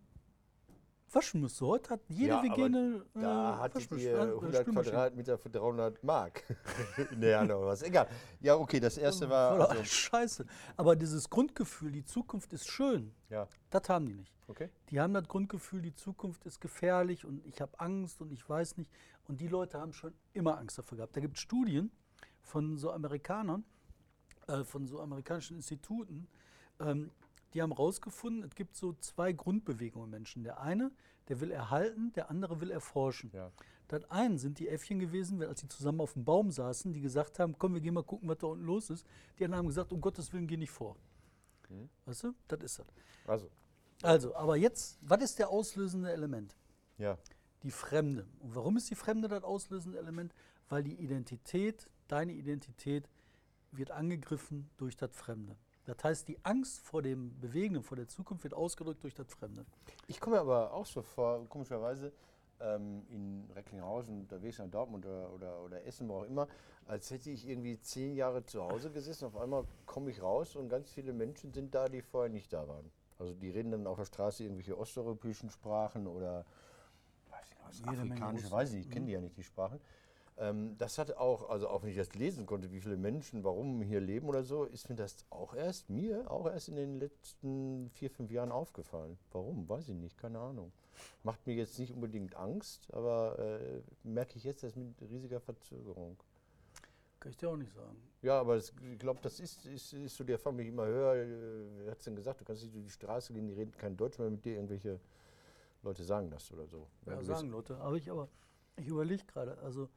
waschen 1.12 1.42
musste. 1.42 1.66
Heute 1.66 1.92
hat 1.92 2.02
jede 2.08 2.34
Ja, 2.34 2.44
WG 2.44 2.52
aber 2.54 2.66
eine 2.66 3.06
äh, 3.16 3.22
Da 3.22 3.58
hattet 3.60 3.92
ihr 3.92 4.14
äh, 4.18 4.22
100 4.22 4.62
Spülmaschine. 4.62 4.74
Quadratmeter 4.74 5.38
für 5.38 5.50
300 5.50 6.04
Mark. 6.04 6.44
nee, 7.18 7.36
oder 7.36 7.62
was. 7.62 7.82
Egal. 7.84 8.08
Ja, 8.42 8.56
okay, 8.56 8.80
das 8.80 8.98
erste 8.98 9.30
War 9.30 9.58
war. 9.58 9.68
doch 9.68 9.72
Also, 9.72 9.84
scheiße. 9.86 10.46
Aber 10.76 10.96
dieses 10.96 11.30
Grundgefühl, 11.30 11.92
die 11.92 12.04
Zukunft 12.04 12.52
ist 12.54 12.68
schön, 12.70 13.14
ja, 13.30 13.48
das 13.70 13.88
haben 13.90 14.08
die 14.08 14.16
nicht. 14.16 14.33
Okay. 14.48 14.70
Die 14.90 15.00
haben 15.00 15.14
das 15.14 15.28
Grundgefühl, 15.28 15.82
die 15.82 15.96
Zukunft 15.96 16.46
ist 16.46 16.60
gefährlich 16.62 17.26
und 17.26 17.46
ich 17.46 17.62
habe 17.62 17.80
Angst 17.80 18.22
und 18.22 18.32
ich 18.32 18.48
weiß 18.48 18.78
nicht. 18.78 18.92
Und 19.28 19.40
die 19.42 19.48
Leute 19.48 19.80
haben 19.80 19.94
schon 19.94 20.14
immer 20.34 20.58
Angst 20.58 20.78
davor 20.78 20.98
gehabt. 20.98 21.16
Da 21.16 21.22
gibt 21.22 21.36
es 21.36 21.42
Studien 21.42 21.92
von 22.42 22.78
so 22.78 22.92
Amerikanern, 22.92 23.64
äh, 24.48 24.64
von 24.64 24.86
so 24.86 25.00
amerikanischen 25.00 25.56
Instituten, 25.56 26.28
ähm, 26.80 27.12
die 27.54 27.62
haben 27.62 27.72
herausgefunden, 27.72 28.44
es 28.44 28.56
gibt 28.56 28.76
so 28.76 28.94
zwei 28.94 29.32
Grundbewegungen 29.32 30.08
im 30.08 30.12
Menschen. 30.12 30.44
Der 30.44 30.60
eine, 30.60 30.92
der 31.28 31.40
will 31.40 31.52
erhalten, 31.52 32.12
der 32.14 32.30
andere 32.30 32.62
will 32.62 32.72
erforschen. 32.72 33.30
Ja. 33.34 33.52
Das 33.88 34.10
einen 34.10 34.38
sind 34.40 34.60
die 34.60 34.68
Äffchen 34.68 35.00
gewesen, 35.00 35.42
als 35.44 35.62
sie 35.62 35.68
zusammen 35.68 36.02
auf 36.02 36.14
dem 36.14 36.26
Baum 36.26 36.52
saßen, 36.52 36.94
die 36.94 37.02
gesagt 37.02 37.38
haben, 37.40 37.56
komm, 37.58 37.76
wir 37.76 37.82
gehen 37.82 37.94
mal 37.94 38.04
gucken, 38.04 38.28
was 38.28 38.40
da 38.40 38.48
unten 38.48 38.66
los 38.66 38.90
ist. 38.90 39.06
Die 39.38 39.46
anderen 39.46 39.60
haben 39.60 39.68
gesagt, 39.68 39.92
um 39.92 40.02
Gottes 40.02 40.34
Willen, 40.34 40.48
geh 40.48 40.58
nicht 40.58 40.72
vor. 40.72 40.96
Mhm. 41.70 41.90
Weißt 42.06 42.24
du, 42.24 42.34
das 42.48 42.64
ist 42.64 42.80
das. 42.80 42.88
Also, 43.28 43.50
Also, 44.04 44.36
aber 44.36 44.58
jetzt, 44.58 44.98
was 45.02 45.22
ist 45.24 45.40
der 45.40 45.50
auslösende 45.50 46.12
Element? 46.12 46.56
ja. 46.98 47.18
Die 47.64 47.72
Fremde. 47.72 48.28
Und 48.42 48.56
warum 48.56 48.76
ist 48.76 48.90
die 48.90 48.96
Fremde 48.96 49.30
das 49.30 49.44
auslösende 49.46 49.98
Element? 49.98 50.34
Weil 50.68 50.84
die 50.84 50.96
Identität, 50.96 51.90
deine 52.10 52.34
Identität, 52.34 53.10
wird 53.72 53.90
angegriffen 53.90 54.70
durch 54.76 54.98
das 54.98 55.16
Fremde. 55.16 55.56
Das 55.86 56.04
heißt, 56.04 56.28
die 56.28 56.38
Angst 56.44 56.82
vor 56.82 57.02
dem 57.02 57.40
Bewegenden, 57.40 57.82
vor 57.82 57.96
der 57.96 58.10
Zukunft 58.10 58.44
wird 58.44 58.54
ausgedrückt 58.54 59.04
durch 59.04 59.14
das 59.14 59.28
Fremde. 59.28 59.66
Ich 60.08 60.20
komme 60.20 60.40
aber 60.40 60.74
auch 60.74 60.86
so 60.86 61.02
vor, 61.02 61.48
komischerweise, 61.48 62.12
ähm, 62.60 63.06
in 63.10 63.50
Recklinghausen 63.56 64.22
unterwegs 64.22 64.60
nach 64.60 64.68
Dortmund 64.68 65.06
oder, 65.06 65.32
oder, 65.34 65.64
oder 65.64 65.86
Essen, 65.86 66.08
wo 66.10 66.16
auch 66.16 66.24
immer, 66.24 66.48
als 66.86 67.12
hätte 67.12 67.30
ich 67.30 67.48
irgendwie 67.48 67.80
zehn 67.80 68.14
Jahre 68.16 68.46
zu 68.46 68.62
Hause 68.62 68.92
gesessen. 68.92 69.26
Auf 69.26 69.38
einmal 69.38 69.66
komme 69.86 70.12
ich 70.12 70.22
raus 70.22 70.56
und 70.56 70.68
ganz 70.70 70.90
viele 70.92 71.14
Menschen 71.14 71.54
sind 71.54 71.74
da, 71.74 71.88
die 71.88 72.02
vorher 72.02 72.30
nicht 72.30 72.52
da 72.52 72.68
waren. 72.68 72.92
Also 73.24 73.36
die 73.36 73.50
reden 73.50 73.72
dann 73.72 73.88
auf 73.88 73.98
der 73.98 74.06
Straße 74.06 74.44
irgendwelche 74.44 74.78
osteuropäischen 74.78 75.50
Sprachen 75.50 76.08
oder 76.08 76.46
weiß 77.32 77.80
ich 77.80 77.88
afrikanische, 77.88 78.52
weiß 78.52 78.70
ich 78.70 78.76
nicht, 78.76 78.88
ich 78.88 78.92
kenne 78.92 79.06
die 79.06 79.14
ja 79.14 79.22
nicht, 79.22 79.38
die 79.38 79.44
Sprachen. 79.44 79.80
Ähm, 80.38 80.76
das 80.78 80.98
hat 80.98 81.16
auch, 81.16 81.50
also 81.50 81.70
auch 81.70 81.84
wenn 81.84 81.90
ich 81.90 81.96
das 81.96 82.14
lesen 82.16 82.46
konnte, 82.46 82.70
wie 82.74 82.82
viele 82.82 82.98
Menschen 82.98 83.46
warum 83.46 83.82
hier 83.82 84.02
leben 84.02 84.28
oder 84.28 84.44
so, 84.44 84.66
ist 84.66 84.90
mir 84.90 84.96
das 84.96 85.26
auch 85.30 85.54
erst, 85.54 85.90
mir 85.90 86.30
auch 86.30 86.48
erst 86.48 86.68
in 86.68 86.76
den 86.76 87.00
letzten 87.00 87.90
vier, 87.92 88.10
fünf 88.10 88.30
Jahren 88.30 88.52
aufgefallen. 88.52 89.18
Warum? 89.32 89.70
Weiß 89.70 89.88
ich 89.88 89.96
nicht, 89.96 90.18
keine 90.18 90.40
Ahnung. 90.40 90.74
Macht 91.24 91.48
mir 91.48 91.54
jetzt 91.54 91.80
nicht 91.80 91.94
unbedingt 91.94 92.36
Angst, 92.36 92.94
aber 92.94 93.40
äh, 93.40 93.82
merke 94.04 94.36
ich 94.36 94.44
jetzt 94.44 94.66
erst 94.66 94.76
mit 94.76 95.02
riesiger 95.10 95.40
Verzögerung. 95.40 96.18
Kann 97.24 97.32
ich 97.32 97.38
dir 97.38 97.50
auch 97.50 97.56
nicht 97.56 97.72
sagen. 97.74 97.96
Ja, 98.22 98.38
aber 98.42 98.56
das, 98.56 98.74
ich 98.92 99.00
glaube, 99.00 99.22
das 99.22 99.40
ist, 99.40 99.66
ist, 99.66 99.94
ist 99.94 100.16
so 100.18 100.26
die 100.26 100.34
Erfahrung, 100.34 100.58
die 100.58 100.66
ich 100.66 100.70
immer 100.70 100.86
höre. 100.86 101.16
Äh, 101.16 101.26
wer 101.86 101.92
hat 101.92 102.00
es 102.00 102.04
denn 102.04 102.18
gesagt? 102.18 102.42
Du 102.42 102.44
kannst 102.44 102.64
nicht 102.64 102.76
durch 102.76 102.84
die 102.84 102.92
Straße 102.92 103.32
gehen, 103.34 103.48
die 103.48 103.54
reden 103.54 103.72
kein 103.78 103.96
Deutsch 103.96 104.20
mehr 104.20 104.30
mit 104.30 104.44
dir. 104.44 104.56
Irgendwelche 104.56 105.00
Leute 105.84 106.04
sagen 106.04 106.30
das 106.30 106.52
oder 106.52 106.68
so. 106.68 106.86
Ja, 107.06 107.16
du 107.16 107.24
sagen 107.24 107.50
Leute. 107.50 107.78
Aber 107.78 107.96
ich 107.96 108.12
aber, 108.12 108.28
ich 108.76 108.88
überlege 108.88 109.24
gerade, 109.26 109.58
also 109.60 109.88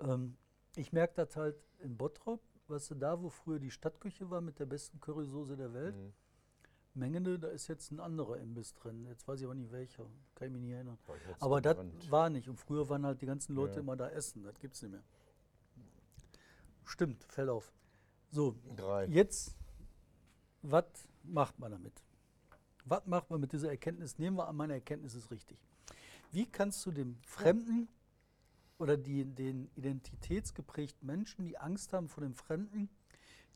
ähm, 0.00 0.36
ich 0.76 0.92
merke 0.92 1.14
das 1.24 1.36
halt 1.36 1.56
in 1.78 1.96
Bottrop, 1.96 2.42
weißt 2.66 2.90
du, 2.90 2.94
da 2.96 3.22
wo 3.22 3.30
früher 3.30 3.58
die 3.58 3.70
Stadtküche 3.70 4.28
war 4.28 4.42
mit 4.42 4.58
der 4.58 4.66
besten 4.66 5.00
Currysoße 5.00 5.56
der 5.56 5.72
Welt, 5.72 5.96
Mhm. 5.96 6.12
Mengende, 6.94 7.38
da 7.38 7.48
ist 7.48 7.68
jetzt 7.68 7.92
ein 7.92 8.00
anderer 8.00 8.38
Imbiss 8.38 8.74
drin. 8.74 9.06
Jetzt 9.06 9.28
weiß 9.28 9.38
ich 9.38 9.46
aber 9.46 9.54
nicht 9.54 9.70
welcher. 9.70 10.04
Kann 10.34 10.48
ich 10.48 10.52
mich 10.52 10.62
nicht 10.62 10.72
erinnern. 10.72 10.98
Aber 11.38 11.60
das 11.60 11.76
war 12.10 12.28
nicht. 12.28 12.48
Und 12.48 12.56
früher 12.58 12.88
waren 12.88 13.06
halt 13.06 13.20
die 13.22 13.26
ganzen 13.26 13.54
Leute 13.54 13.74
Ja. 13.74 13.80
immer 13.80 13.94
da 13.94 14.08
essen. 14.08 14.42
Das 14.42 14.58
gibt 14.58 14.74
es 14.74 14.82
nicht 14.82 14.90
mehr. 14.92 15.04
Stimmt, 16.88 17.22
fällt 17.24 17.50
auf. 17.50 17.70
So, 18.30 18.54
Drei. 18.76 19.06
jetzt, 19.06 19.54
was 20.62 20.84
macht 21.22 21.58
man 21.58 21.72
damit? 21.72 21.92
Was 22.84 23.04
macht 23.06 23.28
man 23.30 23.40
mit 23.40 23.52
dieser 23.52 23.68
Erkenntnis? 23.70 24.18
Nehmen 24.18 24.36
wir 24.38 24.48
an, 24.48 24.56
meine 24.56 24.72
Erkenntnis 24.74 25.14
ist 25.14 25.30
richtig. 25.30 25.58
Wie 26.32 26.46
kannst 26.46 26.84
du 26.86 26.90
dem 26.90 27.18
Fremden 27.22 27.88
oder 28.78 28.96
die, 28.96 29.24
den 29.24 29.70
identitätsgeprägten 29.76 31.06
Menschen, 31.06 31.44
die 31.44 31.58
Angst 31.58 31.92
haben 31.92 32.08
vor 32.08 32.22
dem 32.22 32.34
Fremden, 32.34 32.88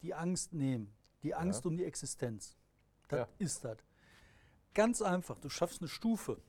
die 0.03 0.15
Angst 0.15 0.53
nehmen? 0.53 0.93
Die 1.23 1.35
Angst 1.35 1.65
um 1.67 1.77
die 1.77 1.85
Existenz. 1.85 2.57
Das 3.09 3.21
Ja. 3.21 3.29
ist 3.39 3.65
das. 3.65 3.79
Ganz 4.75 5.01
einfach, 5.01 5.39
du 5.39 5.49
schaffst 5.49 5.81
eine 5.81 5.89
Stufe. 5.89 6.41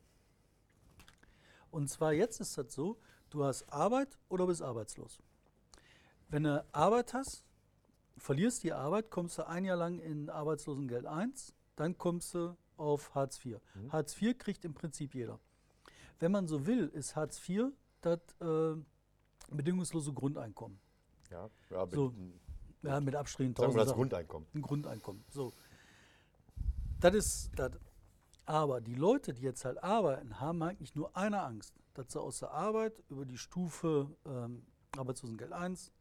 Und 1.71 1.89
zwar 1.89 2.13
jetzt 2.13 2.39
ist 2.41 2.57
das 2.57 2.73
so, 2.73 2.97
du 3.29 3.43
hast 3.43 3.63
Arbeit 3.71 4.17
oder 4.29 4.47
bist 4.47 4.61
arbeitslos. 4.61 5.21
Wenn 6.29 6.43
du 6.43 6.65
Arbeit 6.71 7.13
hast, 7.13 7.45
verlierst 8.17 8.63
die 8.63 8.73
Arbeit, 8.73 9.09
kommst 9.12 9.38
du 9.38 9.47
ein 9.47 9.65
Jahr 9.65 9.77
lang 9.77 9.99
in 9.99 10.29
Arbeitslosengeld 10.29 11.05
1, 11.05 11.53
dann 11.75 11.97
kommst 11.97 12.33
du 12.33 12.55
auf 12.77 13.13
Hartz 13.15 13.43
IV. 13.43 13.59
Mhm. 13.75 13.91
Hartz 13.91 14.19
IV 14.21 14.38
kriegt 14.38 14.65
im 14.65 14.73
Prinzip 14.73 15.13
jeder. 15.13 15.39
Wenn 16.19 16.31
man 16.31 16.47
so 16.47 16.65
will, 16.65 16.88
ist 16.89 17.15
Hartz 17.15 17.47
IV 17.47 17.71
das 18.01 18.19
äh, 18.41 18.75
bedingungslose 19.49 20.13
Grundeinkommen. 20.13 20.79
Ja, 21.29 21.49
ja 21.69 21.88
So, 21.88 22.12
mit, 22.12 22.39
Ja, 22.83 22.99
mit 22.99 23.15
Abstrichen 23.15 23.55
sagen 23.55 23.73
wir 23.73 23.81
1000 23.81 23.89
das. 23.89 23.95
Grundeinkommen. 23.95 24.47
Ein 24.53 24.62
Grundeinkommen. 24.62 25.23
So. 25.29 25.53
Das 26.99 27.13
ist 27.15 27.51
das. 27.55 27.71
Aber 28.45 28.81
die 28.81 28.95
Leute, 28.95 29.33
die 29.33 29.41
jetzt 29.41 29.63
halt 29.63 29.81
arbeiten, 29.81 30.39
haben 30.39 30.62
eigentlich 30.63 30.95
nur 30.95 31.15
eine 31.15 31.41
Angst, 31.41 31.73
dass 31.93 32.12
sie 32.12 32.19
aus 32.19 32.39
der 32.39 32.51
Arbeit 32.51 33.01
über 33.09 33.25
die 33.25 33.38
Stufe 33.38 34.09
ähm, 34.25 34.65
Arbeitslosengeld 34.97 35.53
1 35.53 35.91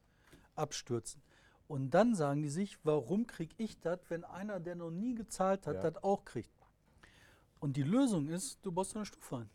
abstürzen. 0.55 1.21
Und 1.67 1.91
dann 1.91 2.13
sagen 2.15 2.41
die 2.41 2.49
sich, 2.49 2.77
warum 2.83 3.25
kriege 3.25 3.55
ich 3.57 3.79
das, 3.79 3.99
wenn 4.09 4.23
einer, 4.23 4.59
der 4.59 4.75
noch 4.75 4.91
nie 4.91 5.15
gezahlt 5.15 5.65
hat, 5.65 5.75
Ja. 5.75 5.89
das 5.89 6.03
auch 6.03 6.25
kriegt? 6.25 6.51
Und 7.59 7.77
die 7.77 7.83
Lösung 7.83 8.27
ist, 8.27 8.59
du 8.65 8.71
baust 8.71 8.95
eine 8.95 9.05
Stufe 9.05 9.37
ein. 9.37 9.49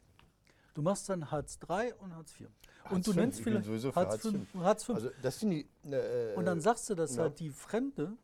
Du 0.75 0.83
machst 0.83 1.09
dann 1.09 1.31
Hartz 1.31 1.59
III 1.69 1.93
und 1.99 2.15
Hartz 2.15 2.41
IV. 2.41 2.49
Hartz 2.85 2.93
und 2.93 3.07
du 3.07 3.13
V, 3.13 3.21
nennst 3.21 3.39
ich 3.41 3.45
bin 3.45 3.63
vielleicht 3.63 3.97
Hartz 3.97 4.11
Hartz 4.13 4.23
V. 4.27 4.39
V. 4.53 4.61
Hartz 4.65 4.85
V. 4.85 4.95
Also 4.95 5.11
das 5.23 5.41
sind 5.41 5.51
die. 5.51 5.69
Äh, 5.91 6.35
und 6.37 6.45
dann 6.47 6.61
sagst 6.61 6.89
du, 6.89 6.95
dass 6.95 7.17
ja. 7.17 7.23
halt 7.25 7.41
die 7.41 7.51
Fremde, 7.51 8.17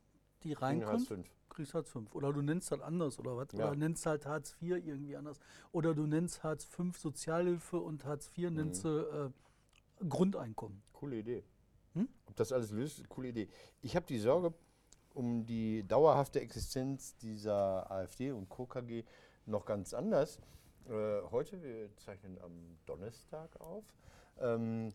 die 0.44 0.52
reinkommt, 0.52 1.10
kriegst 1.50 1.74
Hartz 1.74 1.90
V. 1.90 2.02
Oder 2.12 2.32
du 2.32 2.42
nennst 2.42 2.70
halt 2.70 2.80
anders 2.80 3.18
oder 3.18 3.36
was? 3.36 3.48
Ja. 3.52 3.66
Oder 3.68 3.76
nennst 3.76 4.06
halt 4.06 4.24
Hartz 4.24 4.56
IV 4.62 4.76
irgendwie 4.86 5.16
anders. 5.16 5.38
Oder 5.72 5.94
du 5.94 6.06
nennst 6.06 6.42
Hartz 6.44 6.64
V 6.64 6.84
Sozialhilfe 6.96 7.78
und 7.78 8.04
Hartz 8.04 8.30
IV 8.36 8.50
Mhm. 8.50 8.56
nennst 8.56 8.84
du 8.84 8.88
äh, 10.00 10.06
Grundeinkommen. 10.08 10.82
Coole 10.92 11.16
Idee. 11.18 11.44
Hm? 11.94 12.08
Ob 12.26 12.36
das 12.36 12.52
alles 12.52 12.70
löst, 12.70 13.08
coole 13.08 13.28
Idee. 13.28 13.48
Ich 13.82 13.96
habe 13.96 14.06
die 14.06 14.18
Sorge 14.18 14.52
um 15.14 15.46
die 15.46 15.86
dauerhafte 15.86 16.40
Existenz 16.40 17.16
dieser 17.16 17.90
AfD 17.90 18.32
und 18.32 18.48
Co. 18.48 18.66
KG 18.66 19.04
noch 19.46 19.64
ganz 19.64 19.94
anders. 19.94 20.38
Äh, 20.86 21.22
heute, 21.30 21.62
wir 21.62 21.96
zeichnen 21.96 22.38
am 22.40 22.52
Donnerstag 22.84 23.60
auf, 23.60 23.84
ähm, 24.38 24.92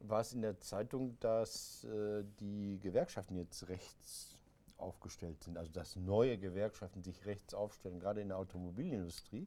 war 0.00 0.20
es 0.20 0.32
in 0.32 0.42
der 0.42 0.60
Zeitung, 0.60 1.18
dass 1.20 1.84
äh, 1.84 2.24
die 2.40 2.78
Gewerkschaften 2.80 3.36
jetzt 3.36 3.68
rechts 3.68 4.38
aufgestellt 4.76 5.42
sind, 5.42 5.56
also 5.56 5.70
dass 5.70 5.96
neue 5.96 6.38
Gewerkschaften 6.38 7.02
sich 7.02 7.24
rechts 7.24 7.54
aufstellen, 7.54 8.00
gerade 8.00 8.20
in 8.20 8.28
der 8.28 8.38
Automobilindustrie. 8.38 9.46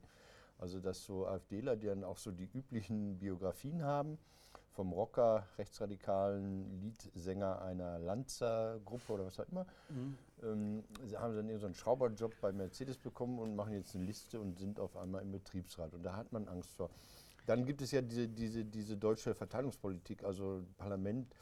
Also 0.57 0.79
dass 0.79 1.03
so 1.03 1.27
AfDler, 1.27 1.75
die 1.75 1.87
dann 1.87 2.03
auch 2.05 2.17
so 2.17 2.31
die 2.31 2.49
üblichen 2.53 3.19
Biografien 3.19 3.83
haben, 3.83 4.17
vom 4.75 4.91
Rocker, 4.91 5.47
rechtsradikalen 5.57 6.81
Leadsänger 6.81 7.61
einer 7.61 7.97
Lanza-Gruppe 7.99 9.13
oder 9.13 9.25
was 9.25 9.39
auch 9.39 9.47
immer. 9.47 9.65
Ähm, 10.43 10.83
sie 11.05 11.17
haben 11.17 11.35
dann 11.35 11.57
so 11.57 11.65
einen 11.65 11.75
Schrauberjob 11.75 12.33
bei 12.41 12.51
Mercedes 12.51 12.97
bekommen 12.97 13.39
und 13.39 13.55
machen 13.55 13.73
jetzt 13.73 13.95
eine 13.95 14.05
Liste 14.05 14.39
und 14.39 14.59
sind 14.59 14.79
auf 14.79 14.97
einmal 14.97 15.21
im 15.21 15.31
Betriebsrat. 15.31 15.93
Und 15.93 16.03
da 16.03 16.15
hat 16.15 16.31
man 16.33 16.47
Angst 16.47 16.73
vor. 16.75 16.89
Dann 17.45 17.65
gibt 17.65 17.81
es 17.81 17.91
ja 17.91 18.01
diese, 18.01 18.27
diese, 18.27 18.65
diese 18.65 18.97
deutsche 18.97 19.33
Verteilungspolitik, 19.33 20.23
also 20.23 20.63
Parlament 20.77 21.33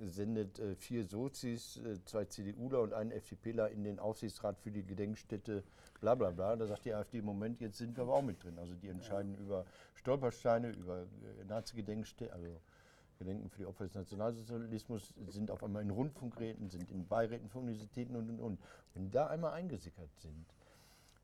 sendet 0.00 0.58
äh, 0.58 0.74
vier 0.74 1.04
Sozis, 1.04 1.76
äh, 1.76 2.02
zwei 2.04 2.24
CDUler 2.24 2.80
und 2.80 2.94
einen 2.94 3.10
FDPler 3.10 3.70
in 3.70 3.84
den 3.84 3.98
Aufsichtsrat 3.98 4.58
für 4.58 4.70
die 4.70 4.82
Gedenkstätte, 4.82 5.62
bla 6.00 6.14
bla 6.14 6.30
bla. 6.30 6.56
Da 6.56 6.66
sagt 6.66 6.86
die 6.86 6.94
AfD 6.94 7.18
im 7.18 7.26
Moment, 7.26 7.60
jetzt 7.60 7.78
sind 7.78 7.96
wir 7.96 8.04
aber 8.04 8.14
auch 8.14 8.22
mit 8.22 8.42
drin. 8.42 8.58
Also 8.58 8.74
die 8.74 8.88
entscheiden 8.88 9.34
über 9.34 9.66
Stolpersteine, 9.94 10.70
über 10.70 11.02
äh, 11.02 11.44
Nazi-Gedenkstätte, 11.46 12.32
also 12.32 12.46
Gedenken 13.20 13.50
für 13.50 13.58
die 13.58 13.66
Opfer 13.66 13.84
des 13.84 13.94
Nationalsozialismus, 13.94 15.14
sind 15.28 15.50
auf 15.50 15.62
einmal 15.62 15.82
in 15.82 15.90
Rundfunkräten, 15.90 16.70
sind 16.70 16.90
in 16.90 17.06
Beiräten 17.06 17.48
von 17.50 17.62
Universitäten 17.62 18.16
und 18.16 18.30
und 18.30 18.40
und. 18.40 18.60
Wenn 18.94 19.04
die 19.04 19.10
da 19.10 19.26
einmal 19.28 19.52
eingesickert 19.52 20.10
sind. 20.18 20.46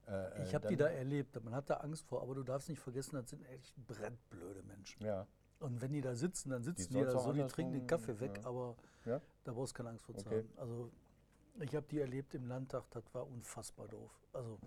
äh, 0.07 0.45
Ich 0.45 0.55
habe 0.55 0.69
die 0.69 0.77
da 0.77 0.89
erlebt, 0.89 1.43
man 1.43 1.55
hat 1.55 1.71
da 1.71 1.79
Angst 1.79 2.07
vor, 2.07 2.23
aber 2.23 2.35
du 2.35 2.43
darfst 2.43 2.69
nicht 2.69 2.81
vergessen, 2.81 3.17
das 3.17 3.31
sind 3.31 3.45
echt 3.49 3.75
brennblöde 3.87 4.63
Menschen. 4.63 5.03
Ja, 5.05 5.27
Und 5.59 5.81
wenn 5.81 5.93
die 5.93 6.03
da 6.03 6.15
sitzen, 6.15 6.51
dann 6.51 6.63
sitzen 6.63 6.93
die, 6.93 7.01
soll's 7.01 7.13
da 7.15 7.19
so, 7.21 7.33
die 7.33 7.43
trinken 7.47 7.73
den 7.73 7.87
Kaffee 7.87 8.21
weg, 8.21 8.39
ja. 8.43 8.47
aber 8.47 8.77
ja. 9.07 9.21
da 9.45 9.53
brauchst 9.53 9.73
du 9.73 9.79
keine 9.79 9.89
Angst 9.91 10.05
vor 10.05 10.15
zu 10.17 10.27
Okay. 10.27 10.41
haben. 10.41 10.59
Also 10.59 10.91
ich 11.61 11.75
habe 11.75 11.87
die 11.89 11.99
erlebt 12.01 12.35
im 12.35 12.47
Landtag, 12.47 12.85
das 12.91 13.03
war 13.15 13.27
unfassbar 13.27 13.89
doof. 13.89 14.11
Also 14.35 14.59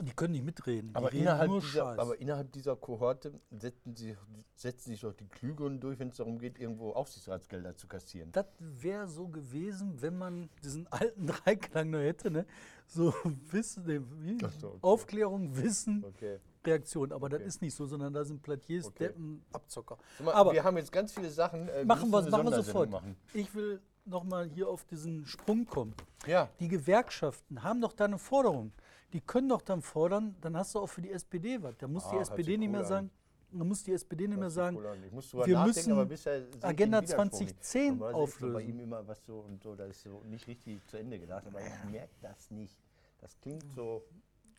die 0.00 0.12
können 0.12 0.32
nicht 0.32 0.44
mitreden, 0.44 0.90
Aber 0.94 1.12
innerhalb, 1.12 1.50
dieser, 1.60 1.98
aber 1.98 2.20
innerhalb 2.20 2.52
dieser 2.52 2.76
Kohorte 2.76 3.32
setzen, 3.50 3.96
sie, 3.96 4.16
setzen 4.54 4.90
sich 4.90 5.00
doch 5.00 5.14
die 5.14 5.26
Klügeren 5.26 5.80
durch, 5.80 5.98
wenn 5.98 6.08
es 6.08 6.16
darum 6.16 6.38
geht, 6.38 6.58
irgendwo 6.58 6.92
Aufsichtsratsgelder 6.92 7.76
zu 7.76 7.86
kassieren. 7.86 8.30
Das 8.32 8.46
wäre 8.58 9.08
so 9.08 9.28
gewesen, 9.28 10.00
wenn 10.02 10.18
man 10.18 10.50
diesen 10.62 10.86
alten 10.88 11.26
Dreiklang 11.44 11.90
noch 11.90 12.00
hätte, 12.00 12.30
ne? 12.30 12.46
So 12.86 13.14
Wissen, 13.50 13.84
ne, 13.86 14.38
so, 14.60 14.68
okay. 14.68 14.78
Aufklärung, 14.82 15.56
Wissen, 15.56 16.04
Okay. 16.04 16.38
Reaktion. 16.66 17.12
Aber 17.12 17.26
Okay. 17.26 17.38
das 17.38 17.46
ist 17.46 17.62
nicht 17.62 17.74
so, 17.74 17.86
sondern 17.86 18.12
da 18.12 18.24
sind 18.24 18.42
Platiers. 18.42 18.92
Deppen, 18.94 19.44
Abzocker. 19.52 19.96
Mal, 20.22 20.32
Aber 20.34 20.52
wir 20.52 20.64
haben 20.64 20.76
jetzt 20.76 20.92
ganz 20.92 21.12
viele 21.12 21.30
Sachen. 21.30 21.68
äh, 21.68 21.84
machen 21.84 22.10
wir 22.10 22.22
machen 22.28 22.50
wir 22.50 22.62
sofort. 22.62 22.90
Machen. 22.90 23.16
Ich 23.32 23.54
will 23.54 23.80
nochmal 24.04 24.46
hier 24.48 24.68
auf 24.68 24.84
diesen 24.84 25.24
Sprung 25.26 25.64
kommen. 25.64 25.94
Ja, 26.26 26.48
Die 26.60 26.68
Gewerkschaften 26.68 27.62
haben 27.62 27.80
doch 27.80 27.92
da 27.92 28.04
eine 28.06 28.18
Forderung. 28.18 28.72
Die 29.12 29.20
können 29.20 29.48
doch 29.48 29.62
dann 29.62 29.82
fordern, 29.82 30.34
dann 30.40 30.56
hast 30.56 30.74
du 30.74 30.80
auch 30.80 30.88
für 30.88 31.00
die 31.02 31.10
SPD 31.12 31.62
was. 31.62 31.76
Da 31.78 31.86
muss 31.88 32.04
Ah, 32.06 32.10
die 32.12 32.16
SPD 32.18 32.58
nicht 32.58 32.66
cool 32.68 32.72
mehr 32.72 32.80
an. 32.80 32.86
sagen, 32.86 33.10
da 33.52 33.64
muss 33.64 33.82
die 33.84 33.92
SPD 33.92 34.26
nicht 34.28 34.38
mehr 34.38 34.50
sagen, 34.50 34.76
cool 34.76 34.84
wir 34.84 35.10
müssen 35.12 35.40
Agenda 36.60 37.00
Widerspruch 37.00 37.40
nicht. 37.40 37.64
2010 37.64 37.98
Normalerweise 37.98 38.24
ist 38.32 38.38
so 38.38 38.46
Bei 38.46 38.52
auflösen. 38.54 38.68
ihm 38.68 38.80
immer 38.80 39.06
was 39.06 39.24
so 39.24 39.38
und 39.40 39.62
so, 39.62 39.74
da 39.74 39.84
ist 39.86 40.02
so 40.02 40.22
nicht 40.24 40.46
richtig 40.48 40.84
zu 40.86 40.96
Ende 40.98 41.18
gedacht, 41.18 41.46
aber 41.46 41.60
ich 41.60 41.90
merke 41.90 42.14
das 42.20 42.50
nicht. 42.50 42.78
Das 43.20 43.38
klingt 43.40 43.64
so. 43.74 44.02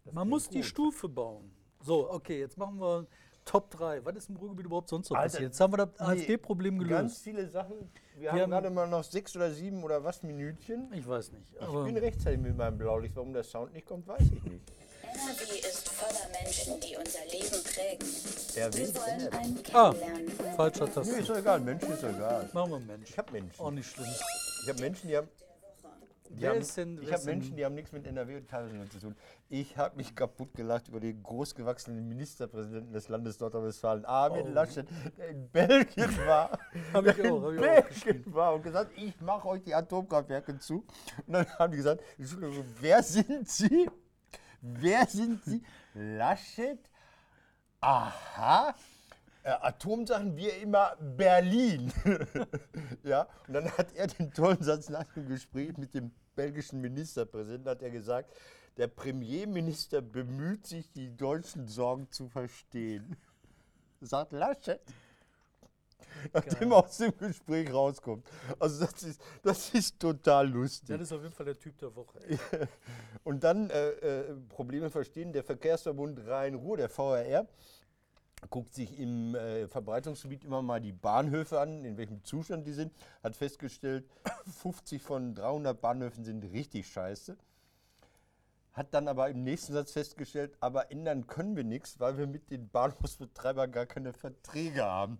das 0.05 0.13
Man 0.13 0.23
klingt 0.23 0.29
muss 0.29 0.49
die 0.49 0.57
gut. 0.59 0.65
Stufe 0.65 1.09
bauen. 1.09 1.51
So, 1.83 2.09
okay, 2.11 2.39
jetzt 2.39 2.57
machen 2.57 2.79
wir 2.79 3.05
Top 3.47 3.71
3. 3.71 4.05
Was 4.05 4.15
ist 4.15 4.29
im 4.29 4.35
Ruhrgebiet 4.35 4.65
überhaupt 4.65 4.89
sonst 4.89 5.09
noch 5.09 5.17
Alter, 5.17 5.31
passiert? 5.31 5.51
Jetzt 5.51 5.59
haben 5.59 5.73
wir 5.73 5.77
das 5.77 5.89
nee, 5.99 6.05
AfD-Problem 6.05 6.79
Ganz 6.79 6.89
gelöst. 6.89 7.23
viele 7.23 7.47
Sachen. 7.49 7.75
Wir, 8.15 8.21
Wir 8.21 8.31
haben 8.31 8.41
haben- 8.41 8.51
gerade 8.51 8.69
mal 8.69 8.87
noch 8.87 9.03
sechs 9.03 9.35
oder 9.35 9.51
sieben 9.51 9.83
oder 9.83 10.03
was 10.03 10.21
Minütchen. 10.23 10.91
Ich 10.93 11.07
weiß 11.07 11.31
nicht. 11.31 11.45
Ich 11.59 11.83
bin 11.85 11.97
rechtzeitig 11.97 12.39
mit 12.39 12.55
meinem 12.57 12.77
Blaulicht. 12.77 13.15
Warum 13.15 13.33
der 13.33 13.43
Sound 13.43 13.73
nicht 13.73 13.87
kommt, 13.87 14.07
weiß 14.07 14.21
ich 14.21 14.43
nicht. 14.43 14.63
NRW 15.01 15.59
ist 15.59 15.87
voller 15.89 16.29
Menschen, 16.43 16.79
die 16.81 16.95
unser 16.97 17.25
Leben 17.31 17.63
prägen. 17.63 18.07
Er 18.55 18.73
will. 18.73 18.93
Wir 18.93 18.95
wollen 18.95 19.33
einen 19.33 19.59
Ah. 19.73 19.91
kennenlernen. 19.93 20.31
falscher 20.57 20.85
Nee, 20.85 20.91
Taste. 20.91 21.15
ist 21.15 21.29
doch 21.29 21.37
egal. 21.37 21.59
Menschen 21.61 21.91
ist 21.93 22.03
doch 22.03 22.09
egal. 22.09 22.49
Machen 22.53 22.71
wir 22.71 22.79
Mensch. 22.79 23.09
Ich 23.09 23.17
habe 23.17 23.31
Menschen. 23.31 23.59
Auch 23.61 23.71
nicht 23.71 23.89
schlimm. 23.89 24.07
Ich 24.63 24.69
habe 24.69 24.79
Menschen, 24.81 25.07
die 25.07 25.15
haben. 25.17 25.27
Wer 26.29 26.49
haben 26.51 26.65
denn- 26.75 27.01
ich 27.01 27.11
habe 27.13 27.25
Menschen, 27.25 27.55
die 27.55 27.65
haben 27.65 27.75
nichts 27.75 27.91
mit 27.91 28.05
NRW 28.05 28.37
und 28.37 28.47
Tagesschau 28.49 28.85
zu 28.85 28.99
tun. 28.99 29.15
Ich 29.49 29.77
habe 29.77 29.95
mich 29.95 30.15
kaputt 30.15 30.53
gelacht 30.53 30.87
über 30.89 30.99
den 30.99 31.21
großgewachsenen 31.23 32.07
Ministerpräsidenten 32.07 32.93
des 32.93 33.07
Landes 33.09 33.39
Nordrhein-Westfalen, 33.39 34.05
Armin 34.05 34.45
Oh. 34.47 34.49
Laschet, 34.49 34.87
der 35.17 35.29
in 35.29 35.49
Belgien 35.49 36.17
war. 36.25 36.51
Hab 36.93 37.05
ich 37.05 37.29
auch, 37.31 37.43
hab 37.43 37.91
ich 37.91 38.09
auch 38.27 38.33
war 38.33 38.53
und 38.55 38.63
gesagt, 38.63 38.91
ich 38.97 39.19
mache 39.21 39.47
euch 39.47 39.63
die 39.63 39.73
Atomkraftwerke 39.73 40.57
zu. 40.59 40.85
Und 41.25 41.33
dann 41.33 41.47
haben 41.59 41.71
die 41.71 41.77
gesagt, 41.77 42.01
Entschuldigung, 42.17 42.65
wer 42.79 43.01
sind 43.03 43.47
Sie? 43.49 43.89
Wer 44.61 45.05
sind 45.05 45.43
Sie? 45.45 45.63
Laschet? 45.93 46.79
Aha. 47.79 48.73
Äh, 49.47 49.51
Atomsachen, 49.61 50.35
wir 50.35 50.57
immer 50.57 50.97
Berlin. 50.99 51.93
ja, 53.03 53.29
und 53.47 53.53
dann 53.53 53.71
hat 53.77 53.93
er 53.95 54.07
den 54.07 54.33
tollen 54.33 54.61
Satz 54.61 54.89
nach 54.89 55.05
dem 55.13 55.25
Gespräch 55.29 55.77
mit 55.77 55.93
dem 55.93 56.11
belgischen 56.35 56.81
Ministerpräsidenten, 56.81 57.69
hat 57.69 57.81
er 57.81 57.89
gesagt, 57.89 58.35
der 58.75 58.87
Premierminister 58.87 60.01
bemüht 60.01 60.67
sich, 60.67 60.91
die 60.91 61.15
deutschen 61.15 61.65
Sorgen 61.69 62.11
zu 62.11 62.27
verstehen. 62.27 63.15
Sagt 64.01 64.33
Laschet. 64.33 64.81
Nachdem 66.33 66.73
er 66.73 66.85
aus 66.85 66.97
dem 66.97 67.17
Gespräch 67.17 67.71
rauskommt. 67.71 68.27
Also 68.59 68.85
das 68.85 69.01
ist, 69.01 69.21
das 69.43 69.73
ist 69.73 69.97
total 69.97 70.49
lustig. 70.49 70.89
Das 70.89 71.03
ist 71.03 71.13
auf 71.13 71.21
jeden 71.21 71.33
Fall 71.33 71.45
der 71.45 71.57
Typ 71.57 71.77
der 71.77 71.95
Woche. 71.95 72.19
Und 73.23 73.45
dann 73.45 73.69
äh, 73.69 73.89
äh, 73.91 74.35
Probleme 74.49 74.89
verstehen. 74.89 75.31
Der 75.31 75.45
Verkehrsverbund 75.45 76.19
Rhein-Ruhr, 76.27 76.75
der 76.75 76.89
VRR, 76.89 77.47
guckt 78.49 78.73
sich 78.73 78.99
im 78.99 79.35
äh, 79.35 79.67
Verbreitungsgebiet 79.67 80.43
immer 80.43 80.61
mal 80.61 80.79
die 80.79 80.91
Bahnhöfe 80.91 81.59
an, 81.59 81.83
in 81.83 81.97
welchem 81.97 82.23
Zustand 82.23 82.67
die 82.67 82.73
sind, 82.73 82.93
hat 83.23 83.35
festgestellt, 83.35 84.05
50 84.61 85.01
von 85.01 85.35
300 85.35 85.79
Bahnhöfen 85.79 86.23
sind 86.23 86.43
richtig 86.43 86.87
scheiße. 86.87 87.35
Hat 88.73 88.93
dann 88.93 89.07
aber 89.07 89.29
im 89.29 89.43
nächsten 89.43 89.73
Satz 89.73 89.91
festgestellt, 89.91 90.55
aber 90.59 90.91
ändern 90.91 91.25
können 91.25 91.55
wir 91.55 91.63
nichts, 91.63 91.99
weil 91.99 92.17
wir 92.17 92.27
mit 92.27 92.51
den 92.51 92.69
Bahnhofsbetreibern 92.69 93.71
gar 93.71 93.87
keine 93.87 94.13
Verträge 94.13 94.85
haben. 94.85 95.19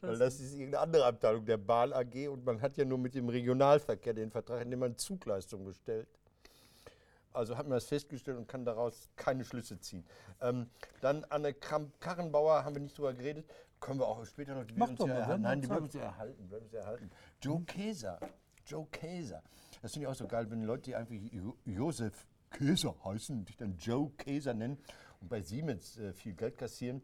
Weil 0.00 0.18
das 0.18 0.40
ist 0.40 0.54
irgendeine 0.54 0.80
andere 0.80 1.04
Abteilung 1.04 1.44
der 1.44 1.58
Bahn 1.58 1.92
AG 1.92 2.28
und 2.28 2.44
man 2.44 2.60
hat 2.60 2.76
ja 2.76 2.84
nur 2.84 2.98
mit 2.98 3.14
dem 3.14 3.28
Regionalverkehr 3.28 4.14
den 4.14 4.30
Vertrag, 4.30 4.62
in 4.62 4.70
dem 4.70 4.80
man 4.80 4.96
Zugleistung 4.96 5.64
bestellt. 5.64 6.08
Also 7.32 7.56
hat 7.56 7.66
man 7.66 7.76
das 7.76 7.84
festgestellt 7.86 8.38
und 8.38 8.48
kann 8.48 8.64
daraus 8.64 9.08
keine 9.16 9.44
Schlüsse 9.44 9.78
ziehen. 9.78 10.04
Ähm, 10.40 10.68
dann 11.00 11.24
Anne 11.30 11.54
Kramp-Karrenbauer, 11.54 12.64
haben 12.64 12.74
wir 12.74 12.82
nicht 12.82 12.98
drüber 12.98 13.14
geredet, 13.14 13.48
können 13.78 14.00
wir 14.00 14.08
auch 14.08 14.24
später 14.26 14.54
noch. 14.54 14.64
Die 14.64 14.74
Mach 14.74 14.90
doch 14.90 15.06
mal, 15.06 15.14
erhalten. 15.14 15.42
Nein, 15.42 15.60
die 15.62 15.68
uns 15.68 15.94
ja 15.94 16.02
erhalten. 16.02 16.48
Bleiben 16.48 16.68
ja 16.72 16.80
erhalten. 16.80 17.10
Joe 17.40 17.62
Käser. 17.64 18.18
Joe 18.66 18.86
Käser. 18.90 19.42
Das 19.80 19.92
finde 19.92 20.06
ich 20.06 20.10
auch 20.10 20.14
so 20.16 20.26
geil, 20.26 20.50
wenn 20.50 20.62
Leute, 20.64 20.82
die 20.82 20.94
einfach 20.96 21.14
Jo- 21.14 21.56
Josef 21.64 22.26
Käser 22.50 22.94
heißen 23.04 23.44
dich 23.44 23.56
dann 23.56 23.76
Joe 23.78 24.10
Käser 24.18 24.52
nennen 24.54 24.78
und 25.20 25.28
bei 25.28 25.40
Siemens 25.40 25.98
äh, 25.98 26.12
viel 26.12 26.34
Geld 26.34 26.58
kassieren. 26.58 27.00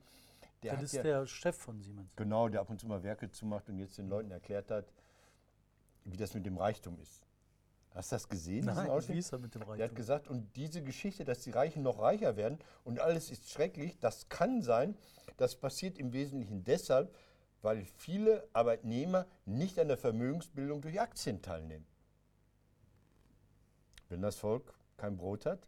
Der 0.63 0.75
Das 0.75 0.83
ist 0.83 0.93
ja, 0.93 1.03
der 1.03 1.27
Chef 1.27 1.57
von 1.57 1.81
Siemens. 1.81 2.15
Genau, 2.17 2.49
der 2.49 2.61
ab 2.63 2.71
und 2.71 2.81
zu 2.81 2.87
mal 2.87 3.03
Werke 3.03 3.31
zumacht 3.31 3.69
und 3.69 3.79
jetzt 3.79 3.97
den 3.99 4.09
Leuten 4.09 4.31
erklärt 4.31 4.71
hat, 4.71 4.87
wie 6.05 6.17
das 6.17 6.35
mit 6.35 6.45
dem 6.47 6.57
Reichtum 6.59 6.99
ist. 7.01 7.26
Hast 7.97 8.13
du 8.13 8.17
das 8.17 8.29
gesehen? 8.29 8.61
diesen 8.67 8.75
Nein, 8.75 8.91
Ausschnitt? 8.91 9.15
wie 9.15 9.19
ist 9.21 9.33
er 9.33 9.39
mit 9.39 9.55
dem 9.55 9.61
Der 9.61 9.69
hat 9.71 9.79
Reichtum? 9.81 9.97
gesagt, 9.97 10.29
und 10.29 10.55
diese 10.55 10.83
Geschichte, 10.83 11.25
dass 11.25 11.41
die 11.41 11.51
Reichen 11.51 11.83
noch 11.83 11.99
reicher 11.99 12.37
werden 12.37 12.59
und 12.85 13.01
alles 13.01 13.31
ist 13.31 13.51
schrecklich, 13.51 13.99
das 13.99 14.29
kann 14.29 14.61
sein. 14.63 14.97
Das 15.39 15.57
passiert 15.57 15.99
im 15.99 16.13
Wesentlichen 16.13 16.63
deshalb, 16.63 17.15
weil 17.63 17.85
viele 17.97 18.47
Arbeitnehmer 18.53 19.27
nicht 19.47 19.79
an 19.79 19.89
der 19.89 19.97
Vermögensbildung 19.97 20.83
durch 20.83 21.01
Aktien 21.01 21.41
teilnehmen. 21.41 21.87
Wenn 24.11 24.21
das 24.21 24.37
Volk 24.37 24.75
kein 24.99 25.17
Brot 25.17 25.47
hat, 25.47 25.67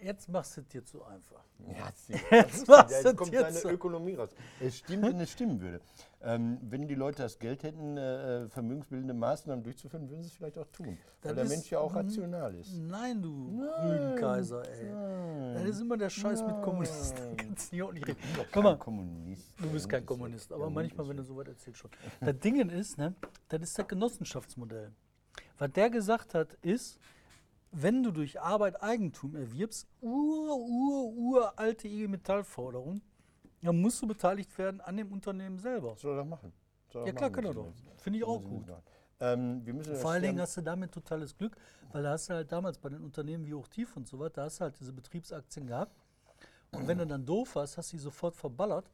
Jetzt 0.00 0.28
machst 0.28 0.56
du 0.56 0.60
es 0.60 0.68
dir 0.68 0.84
zu 0.84 1.02
einfach. 1.04 1.42
Ja, 1.58 1.90
Jetzt 2.38 2.68
machst 2.68 2.90
ja, 2.92 2.98
jetzt 3.00 3.16
kommt 3.16 3.32
dir 3.32 3.40
seine 3.40 3.56
zu- 3.56 3.68
Ökonomie 3.68 4.14
raus. 4.14 4.30
Es 4.60 4.76
stimmt, 4.78 5.02
wenn 5.02 5.18
es 5.18 5.30
stimmen 5.32 5.60
würde. 5.60 5.80
Ähm, 6.22 6.58
wenn 6.62 6.86
die 6.86 6.94
Leute 6.94 7.22
das 7.22 7.36
Geld 7.38 7.64
hätten, 7.64 7.96
äh, 7.96 8.48
vermögensbildende 8.48 9.12
Maßnahmen 9.12 9.64
durchzuführen, 9.64 10.08
würden 10.08 10.22
sie 10.22 10.28
es 10.28 10.34
vielleicht 10.34 10.56
auch 10.56 10.68
tun. 10.68 10.86
Weil 10.86 10.96
Das 11.22 11.34
der 11.34 11.44
ist- 11.44 11.50
Mensch 11.50 11.70
ja 11.70 11.80
auch 11.80 11.92
rational 11.94 12.54
ist. 12.54 12.72
Nein, 12.74 13.20
du 13.20 13.60
Rüdenkaiser, 13.82 14.62
ey. 14.68 15.54
Das 15.54 15.64
ist 15.64 15.80
immer 15.80 15.96
der 15.96 16.10
Scheiß 16.10 16.42
mit 16.44 16.62
Kommunisten. 16.62 17.36
Kannst 17.36 17.72
nicht 17.72 17.82
reden. 17.82 18.16
Guck 18.36 18.52
Kein 18.52 18.62
mal, 18.62 18.78
Kommunist. 18.78 19.52
du 19.60 19.68
bist 19.70 19.90
Der 19.90 19.98
kein 19.98 20.06
Kommunist, 20.06 20.52
aber 20.52 20.64
Der 20.66 20.70
manchmal, 20.70 21.08
wenn 21.08 21.16
du 21.16 21.24
so 21.24 21.36
weit 21.36 21.48
erzählst, 21.48 21.80
schon. 21.80 21.90
Das 22.20 22.38
Ding 22.38 22.68
ist, 22.70 22.98
ne, 22.98 23.14
das 23.48 23.62
ist 23.62 23.76
das 23.78 23.88
Genossenschaftsmodell. 23.88 24.92
Was 25.58 25.72
der 25.72 25.90
gesagt 25.90 26.34
hat, 26.34 26.54
ist, 26.62 27.00
wenn 27.70 28.02
du 28.02 28.10
durch 28.10 28.40
Arbeit 28.40 28.82
Eigentum 28.82 29.36
erwirbst, 29.36 29.86
ur, 30.00 30.56
ur, 30.58 31.16
uralte 31.16 31.88
IG 31.88 32.08
Metall-Forderung, 32.08 33.00
dann 33.62 33.80
musst 33.80 34.00
du 34.02 34.06
beteiligt 34.06 34.56
werden 34.58 34.80
an 34.80 34.96
dem 34.96 35.12
Unternehmen 35.12 35.58
selber. 35.58 35.96
Soll 35.96 36.14
er 36.14 36.22
doch 36.22 36.28
machen. 36.28 36.52
Soll 36.88 37.06
Ja 37.06 37.12
klar, 37.12 37.30
kann 37.30 37.44
er 37.44 37.54
doch. 37.54 37.72
Finde 37.98 38.18
ich 38.18 38.24
auch 38.24 38.42
gut. 38.42 38.64
Ähm, 39.20 39.66
wir 39.66 39.74
müssen 39.74 39.92
das 39.92 40.00
Vor 40.00 40.12
allen 40.12 40.22
Dingen 40.22 40.40
hast 40.40 40.56
du 40.56 40.60
damit 40.60 40.92
totales 40.92 41.36
Glück, 41.36 41.56
weil 41.92 42.04
da 42.04 42.12
hast 42.12 42.30
du 42.30 42.34
halt 42.34 42.52
damals 42.52 42.78
bei 42.78 42.88
den 42.88 43.02
Unternehmen 43.02 43.44
wie 43.46 43.54
Hochtief 43.54 43.96
und 43.96 44.06
so 44.06 44.18
weiter, 44.18 44.36
da 44.36 44.44
hast 44.44 44.60
du 44.60 44.64
halt 44.64 44.78
diese 44.78 44.92
Betriebsaktien 44.92 45.66
gehabt 45.66 45.92
Und 46.70 46.86
wenn 46.86 46.98
du 46.98 47.06
dann 47.06 47.26
doof 47.26 47.56
warst, 47.56 47.76
hast 47.78 47.92
du 47.92 47.96
die 47.96 48.02
sofort 48.02 48.36
verballert. 48.36 48.88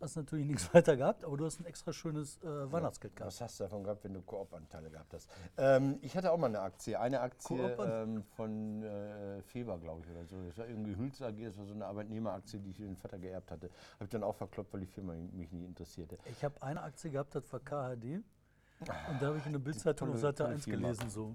Hast 0.00 0.16
natürlich 0.16 0.46
nichts 0.46 0.72
weiter 0.74 0.96
gehabt, 0.96 1.24
aber 1.24 1.36
du 1.36 1.44
hast 1.44 1.60
ein 1.60 1.66
extra 1.66 1.92
schönes 1.92 2.42
äh, 2.42 2.72
Weihnachtsgeld 2.72 3.16
gehabt. 3.16 3.32
Was 3.32 3.40
hast 3.40 3.60
du 3.60 3.64
davon 3.64 3.84
gehabt, 3.84 4.04
wenn 4.04 4.14
du 4.14 4.22
Koop-Anteile 4.22 4.90
gehabt 4.90 5.12
hast? 5.14 5.28
Ähm, 5.56 5.98
ich 6.02 6.16
hatte 6.16 6.32
auch 6.32 6.38
mal 6.38 6.48
eine 6.48 6.60
Aktie. 6.60 6.98
Eine 6.98 7.20
Aktie 7.20 7.58
ähm, 7.58 8.22
von 8.36 8.82
äh, 8.82 9.42
Feber, 9.42 9.78
glaube 9.78 10.02
ich, 10.04 10.10
oder 10.10 10.24
so. 10.26 10.36
Das 10.46 10.58
war 10.58 10.66
irgendwie 10.66 10.96
Hülz 10.96 11.20
AG, 11.22 11.34
das 11.44 11.58
war 11.58 11.66
so 11.66 11.74
eine 11.74 11.86
Arbeitnehmeraktie, 11.86 12.58
die 12.58 12.70
ich 12.70 12.76
den 12.76 12.96
Vater 12.96 13.18
geerbt 13.18 13.50
hatte. 13.50 13.70
Habe 13.94 14.04
ich 14.04 14.10
dann 14.10 14.22
auch 14.22 14.36
verkloppt, 14.36 14.72
weil 14.72 14.80
die 14.80 14.86
Firma 14.86 15.14
mich 15.14 15.52
nicht 15.52 15.64
interessierte. 15.64 16.18
Ich 16.30 16.44
habe 16.44 16.60
eine 16.62 16.82
Aktie 16.82 17.10
gehabt, 17.10 17.34
das 17.34 17.50
war 17.52 17.60
KHD. 17.60 18.22
Und 18.80 19.22
da 19.22 19.28
habe 19.28 19.38
ich 19.38 19.46
in 19.46 19.52
der 19.52 19.58
Bildzeitung 19.58 20.12
auf 20.12 20.18
Seite 20.18 20.42
tolle 20.42 20.54
1 20.54 20.64
Firma. 20.64 20.88
gelesen, 20.88 21.08
so 21.08 21.34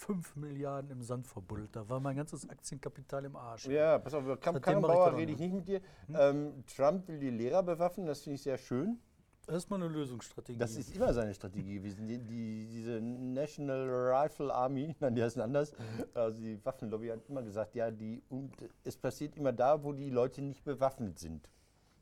5 0.00 0.36
Milliarden 0.36 0.90
im 0.90 1.02
Sand 1.02 1.26
verbuddelt. 1.26 1.76
Da 1.76 1.88
war 1.88 2.00
mein 2.00 2.16
ganzes 2.16 2.48
Aktienkapital 2.48 3.24
im 3.24 3.36
Arsch. 3.36 3.66
Ja, 3.66 3.98
pass 3.98 4.14
auf, 4.14 4.24
über 4.24 4.36
Kamp 4.36 4.66
auch 4.66 5.16
rede 5.16 5.32
ich 5.32 5.38
nicht. 5.38 5.52
mit 5.52 5.68
dir. 5.68 5.80
Ähm, 6.14 6.64
Trump 6.74 7.06
will 7.06 7.18
die 7.18 7.30
Lehrer 7.30 7.62
bewaffnen, 7.62 8.06
das 8.06 8.22
finde 8.22 8.36
ich 8.36 8.42
sehr 8.42 8.56
schön. 8.56 8.98
Das 9.46 9.64
ist 9.64 9.70
mal 9.70 9.76
eine 9.76 9.88
Lösungsstrategie. 9.88 10.58
Das 10.58 10.76
ist 10.76 10.94
immer 10.94 11.12
seine 11.12 11.34
Strategie 11.34 11.74
gewesen. 11.74 12.06
Die, 12.06 12.18
die, 12.18 12.66
diese 12.66 13.00
National 13.00 13.88
Rifle 13.88 14.54
Army, 14.54 14.94
nein, 15.00 15.14
die 15.14 15.22
heißen 15.22 15.42
anders, 15.42 15.74
also 16.14 16.40
die 16.40 16.64
Waffenlobby 16.64 17.08
hat 17.08 17.28
immer 17.28 17.42
gesagt, 17.42 17.74
ja, 17.74 17.90
die, 17.90 18.22
und 18.28 18.54
es 18.84 18.96
passiert 18.96 19.36
immer 19.36 19.52
da, 19.52 19.82
wo 19.82 19.92
die 19.92 20.10
Leute 20.10 20.40
nicht 20.40 20.64
bewaffnet 20.64 21.18
sind, 21.18 21.50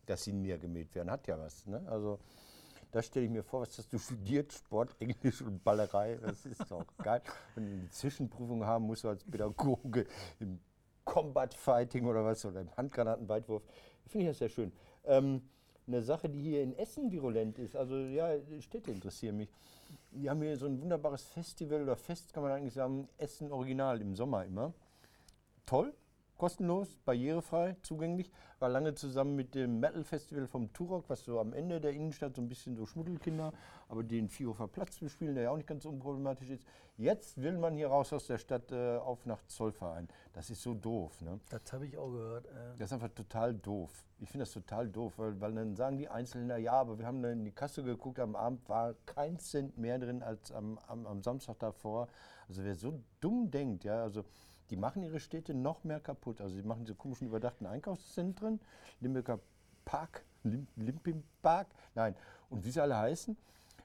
dass 0.06 0.24
sie 0.24 0.32
niedergemäht 0.32 0.94
werden. 0.94 1.10
Hat 1.10 1.26
ja 1.26 1.38
was. 1.38 1.66
Ne? 1.66 1.82
Also 1.86 2.20
da 2.90 3.02
stelle 3.02 3.26
ich 3.26 3.30
mir 3.30 3.42
vor, 3.42 3.62
was 3.62 3.76
hast 3.78 3.92
du 3.92 3.98
studiert? 3.98 4.52
Sport, 4.52 4.96
Englisch 5.00 5.42
und 5.42 5.62
Ballerei. 5.62 6.16
Das 6.16 6.46
ist 6.46 6.70
doch 6.70 6.84
geil. 7.02 7.22
Wenn 7.54 7.66
du 7.66 7.72
eine 7.72 7.90
Zwischenprüfung 7.90 8.64
haben 8.64 8.86
musst, 8.86 9.04
du 9.04 9.08
als 9.08 9.24
Pädagoge 9.24 10.06
im 10.40 10.58
Combat 11.04 11.54
Fighting 11.54 12.06
oder 12.06 12.24
was, 12.24 12.44
oder 12.44 12.60
im 12.60 12.76
Handgranatenweitwurf. 12.76 13.62
Finde 14.06 14.26
ich 14.26 14.30
das 14.30 14.38
sehr 14.38 14.48
schön. 14.48 14.72
Ähm, 15.04 15.42
eine 15.86 16.02
Sache, 16.02 16.28
die 16.28 16.40
hier 16.40 16.62
in 16.62 16.76
Essen 16.76 17.10
virulent 17.10 17.58
ist, 17.58 17.74
also 17.74 17.96
ja, 17.96 18.36
Städte 18.60 18.90
interessieren 18.90 19.38
mich. 19.38 19.50
Wir 20.10 20.30
haben 20.30 20.42
hier 20.42 20.56
so 20.56 20.66
ein 20.66 20.80
wunderbares 20.80 21.22
Festival 21.22 21.82
oder 21.82 21.96
Fest, 21.96 22.32
kann 22.32 22.42
man 22.42 22.52
eigentlich 22.52 22.74
sagen, 22.74 23.08
Essen 23.16 23.50
Original 23.50 24.00
im 24.00 24.14
Sommer 24.14 24.44
immer. 24.44 24.74
Toll, 25.64 25.94
kostenlos, 26.38 26.96
barrierefrei, 27.04 27.76
zugänglich. 27.82 28.30
War 28.60 28.68
lange 28.68 28.94
zusammen 28.94 29.36
mit 29.36 29.54
dem 29.54 29.78
Metal 29.78 30.02
Festival 30.02 30.46
vom 30.46 30.72
Turok, 30.72 31.04
was 31.08 31.24
so 31.24 31.38
am 31.38 31.52
Ende 31.52 31.80
der 31.80 31.92
Innenstadt 31.92 32.34
so 32.34 32.42
ein 32.42 32.48
bisschen 32.48 32.76
so 32.76 32.86
Schmuddelkinder, 32.86 33.52
aber 33.88 34.02
den 34.02 34.28
Viehhofer 34.28 34.66
Platz 34.66 34.98
bespielen, 34.98 35.34
der 35.34 35.44
ja 35.44 35.50
auch 35.50 35.56
nicht 35.56 35.68
ganz 35.68 35.84
unproblematisch 35.84 36.50
ist. 36.50 36.64
Jetzt 36.96 37.40
will 37.40 37.58
man 37.58 37.76
hier 37.76 37.88
raus 37.88 38.12
aus 38.12 38.26
der 38.26 38.38
Stadt 38.38 38.72
äh, 38.72 38.96
auf 38.96 39.26
nach 39.26 39.44
Zollverein. 39.46 40.08
Das 40.32 40.50
ist 40.50 40.62
so 40.62 40.74
doof. 40.74 41.20
Ne? 41.20 41.38
Das 41.50 41.72
habe 41.72 41.86
ich 41.86 41.96
auch 41.96 42.10
gehört. 42.10 42.46
Äh. 42.46 42.78
Das 42.78 42.88
ist 42.88 42.92
einfach 42.94 43.14
total 43.14 43.54
doof. 43.54 43.90
Ich 44.18 44.28
finde 44.28 44.42
das 44.42 44.52
total 44.52 44.88
doof, 44.88 45.14
weil, 45.16 45.40
weil 45.40 45.54
dann 45.54 45.76
sagen 45.76 45.98
die 45.98 46.08
Einzelnen, 46.08 46.48
na 46.48 46.56
ja, 46.56 46.72
aber 46.72 46.98
wir 46.98 47.06
haben 47.06 47.22
dann 47.22 47.32
in 47.32 47.44
die 47.44 47.52
Kasse 47.52 47.84
geguckt, 47.84 48.18
am 48.18 48.34
Abend 48.34 48.68
war 48.68 48.94
kein 49.06 49.38
Cent 49.38 49.78
mehr 49.78 49.98
drin 49.98 50.22
als 50.22 50.50
am, 50.50 50.78
am, 50.88 51.06
am 51.06 51.22
Samstag 51.22 51.58
davor. 51.60 52.08
Also 52.48 52.64
wer 52.64 52.74
so 52.74 53.00
dumm 53.20 53.50
denkt, 53.50 53.84
ja, 53.84 54.02
also 54.02 54.24
die 54.70 54.76
machen 54.76 55.02
ihre 55.02 55.20
Städte 55.20 55.54
noch 55.54 55.84
mehr 55.84 56.00
kaputt. 56.00 56.40
Also 56.40 56.56
die 56.56 56.62
machen 56.62 56.84
diese 56.84 56.94
komischen 56.94 57.26
überdachten 57.26 57.66
Einkaufszentren, 57.66 58.60
Limbecker 59.00 59.40
Park, 59.84 60.24
Lim, 60.42 60.66
Limpim 60.76 61.22
Park, 61.42 61.68
nein, 61.94 62.14
und 62.50 62.64
wie 62.64 62.70
sie 62.70 62.80
alle 62.80 62.96
heißen. 62.96 63.36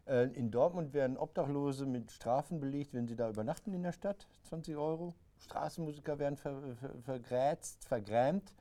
Äh, 0.06 0.28
In 0.34 0.52
Dortmund 0.52 0.93
werden 0.93 1.17
Obdachlose 1.17 1.86
mit 1.86 2.12
Strafen 2.12 2.60
belegt, 2.60 2.93
wenn 2.93 3.08
sie 3.08 3.15
da 3.15 3.30
übernachten 3.30 3.74
in 3.74 3.84
der 3.84 3.93
Stadt, 3.93 4.28
20 4.43 4.76
Euro. 4.76 5.13
Straßenmusiker 5.39 6.19
werden 6.19 6.38
ver, 6.38 6.76
ver, 6.76 6.89
vergrätzt, 7.04 7.84
vergrämt 7.86 8.54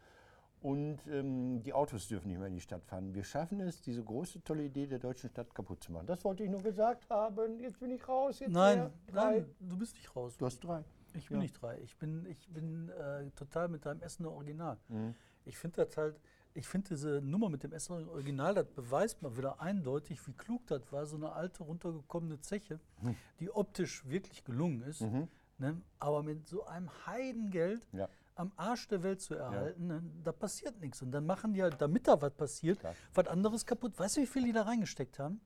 und 0.62 1.00
ähm, 1.08 1.62
die 1.62 1.72
Autos 1.72 2.06
dürfen 2.08 2.28
nicht 2.28 2.38
mehr 2.38 2.46
in 2.46 2.54
die 2.54 2.61
Stadt 2.61 2.85
fahren. 2.85 3.14
Wir 3.14 3.24
schaffen 3.24 3.61
es, 3.61 3.80
diese 3.80 4.02
große, 4.02 4.42
tolle 4.44 4.64
Idee 4.64 4.87
der 4.87 4.98
deutschen 5.00 5.28
Stadt 5.30 5.52
kaputt 5.54 5.82
zu 5.82 5.92
machen. 5.92 6.06
Das 6.06 6.24
wollte 6.24 6.44
ich 6.44 6.50
nur 6.50 6.62
gesagt 6.62 7.08
haben. 7.11 7.58
Jetzt 7.58 7.80
bin 7.80 7.90
ich 7.90 8.06
raus. 8.08 8.38
Jetzt 8.38 8.52
Nein, 8.52 8.90
nein, 9.12 9.46
du 9.61 9.76
bist 9.76 9.96
nicht 9.96 10.14
raus. 10.14 10.37
Du 10.37 10.46
hast 10.46 10.61
drei. 10.61 10.85
Ich 11.14 11.29
bin 11.29 11.38
Ja. 11.38 11.42
nicht 11.42 11.61
drei. 11.61 11.79
Ich 11.81 11.96
bin, 11.96 12.27
ich 12.27 12.48
bin 12.48 12.88
äh, 12.90 13.31
total 13.33 13.68
mit 13.68 13.85
deinem 13.87 14.01
Essener 14.03 14.31
Original. 14.33 14.79
Mhm. 14.88 15.14
Ich 15.44 15.59
finde 15.59 15.85
das 15.85 15.96
halt, 15.96 16.20
ich 16.55 16.66
finde 16.68 16.88
diese 16.90 17.20
Nummer 17.22 17.48
mit 17.48 17.62
dem 17.62 17.72
Essener 17.72 18.09
Original, 18.11 18.55
das 18.55 18.68
beweist 18.70 19.22
mal 19.22 19.37
wieder 19.37 19.61
eindeutig, 19.61 20.25
wie 20.27 20.33
klug 20.33 20.66
das 20.66 20.90
war, 20.92 21.07
so 21.07 21.16
eine 21.16 21.33
alte, 21.33 21.62
runtergekommene 21.64 22.40
Zeche, 22.40 22.79
Hm. 23.01 23.16
die 23.40 23.51
optisch 23.51 24.07
wirklich 24.07 24.44
gelungen 24.44 24.83
ist, 24.83 25.01
ne, 25.59 25.81
aber 25.98 26.22
mit 26.22 26.46
so 26.46 26.64
einem 26.66 26.90
Heidengeld 27.07 27.87
Mhm. 27.92 27.98
Ja. 28.01 28.09
am 28.35 28.53
Arsch 28.57 28.87
der 28.88 29.03
Welt 29.03 29.20
zu 29.20 29.35
erhalten, 29.35 29.87
ne, 29.87 30.03
da 30.25 30.33
passiert 30.33 30.79
nichts. 30.81 31.03
Und 31.03 31.11
dann 31.12 31.27
machen 31.27 31.55
die 31.55 31.62
halt, 31.62 31.81
damit 31.81 32.07
da 32.09 32.20
was 32.20 32.33
passiert, 32.35 32.79
was 33.14 33.27
anderes 33.27 33.66
kaputt. 33.66 33.98
Weißt 33.98 34.16
du, 34.16 34.20
wie 34.22 34.27
viel 34.27 34.44
die 34.44 34.53
da 34.53 34.62
reingesteckt 34.62 35.18
haben? 35.18 35.40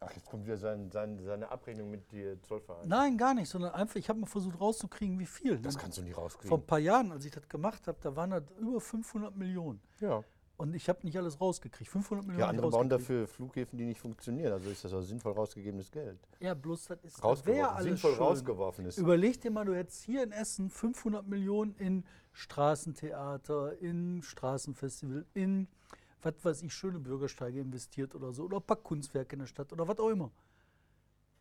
Ach, 0.00 0.12
jetzt 0.12 0.28
kommt 0.28 0.44
wieder 0.44 0.56
sein, 0.56 0.90
sein, 0.90 1.18
seine 1.18 1.50
Abrechnung 1.50 1.90
mit 1.90 2.10
dir 2.12 2.40
Zollverein. 2.42 2.86
Nein, 2.88 3.16
gar 3.16 3.32
nicht, 3.34 3.48
sondern 3.48 3.72
einfach, 3.72 3.96
ich 3.96 4.08
habe 4.08 4.20
mal 4.20 4.26
versucht 4.26 4.60
rauszukriegen, 4.60 5.18
wie 5.18 5.26
viel. 5.26 5.58
Das 5.58 5.76
ne? 5.76 5.80
kannst 5.82 5.98
du 5.98 6.02
nicht 6.02 6.14
Vor 6.14 6.24
rauskriegen. 6.24 6.56
ein 6.58 6.66
paar 6.66 6.78
Jahren, 6.78 7.10
als 7.12 7.24
ich 7.24 7.32
das 7.32 7.48
gemacht 7.48 7.86
habe, 7.86 7.98
da 8.02 8.14
waren 8.14 8.30
das 8.30 8.42
über 8.58 8.80
500 8.80 9.34
Millionen. 9.34 9.80
Ja. 10.00 10.22
Und 10.56 10.72
ich 10.74 10.88
habe 10.88 11.00
nicht 11.02 11.16
alles 11.16 11.40
rausgekriegt. 11.40 11.90
500 11.90 12.24
Millionen. 12.26 12.40
ja, 12.40 12.48
andere 12.48 12.70
bauen 12.70 12.88
dafür 12.88 13.26
Flughäfen, 13.26 13.76
die 13.76 13.86
nicht 13.86 13.98
funktionieren. 14.00 14.52
Also 14.52 14.70
ist 14.70 14.84
das 14.84 14.92
auch 14.92 15.00
sinnvoll 15.00 15.32
rausgegebenes 15.32 15.90
Geld. 15.90 16.18
Ja, 16.38 16.54
bloß 16.54 16.84
das 16.86 16.98
ist 17.02 17.24
Rausgeworfen. 17.24 17.64
alles 17.64 17.84
Sinnvoll 17.84 18.12
schön. 18.12 18.22
rausgeworfenes. 18.22 18.98
Überleg 18.98 19.40
dir 19.40 19.50
mal, 19.50 19.64
du 19.64 19.74
hättest 19.74 20.04
hier 20.04 20.22
in 20.22 20.30
Essen 20.30 20.70
500 20.70 21.26
Millionen 21.26 21.74
in 21.76 22.04
Straßentheater, 22.32 23.80
in 23.80 24.22
Straßenfestival, 24.22 25.24
in 25.34 25.66
was 26.24 26.34
weiß 26.44 26.62
ich, 26.62 26.74
schöne 26.74 26.98
Bürgersteige 26.98 27.60
investiert 27.60 28.14
oder 28.14 28.32
so, 28.32 28.44
oder 28.44 28.58
ein 28.58 28.62
paar 28.62 28.76
Kunstwerke 28.76 29.34
in 29.34 29.40
der 29.40 29.46
Stadt 29.46 29.72
oder 29.72 29.86
was 29.86 29.98
auch 29.98 30.10
immer. 30.10 30.30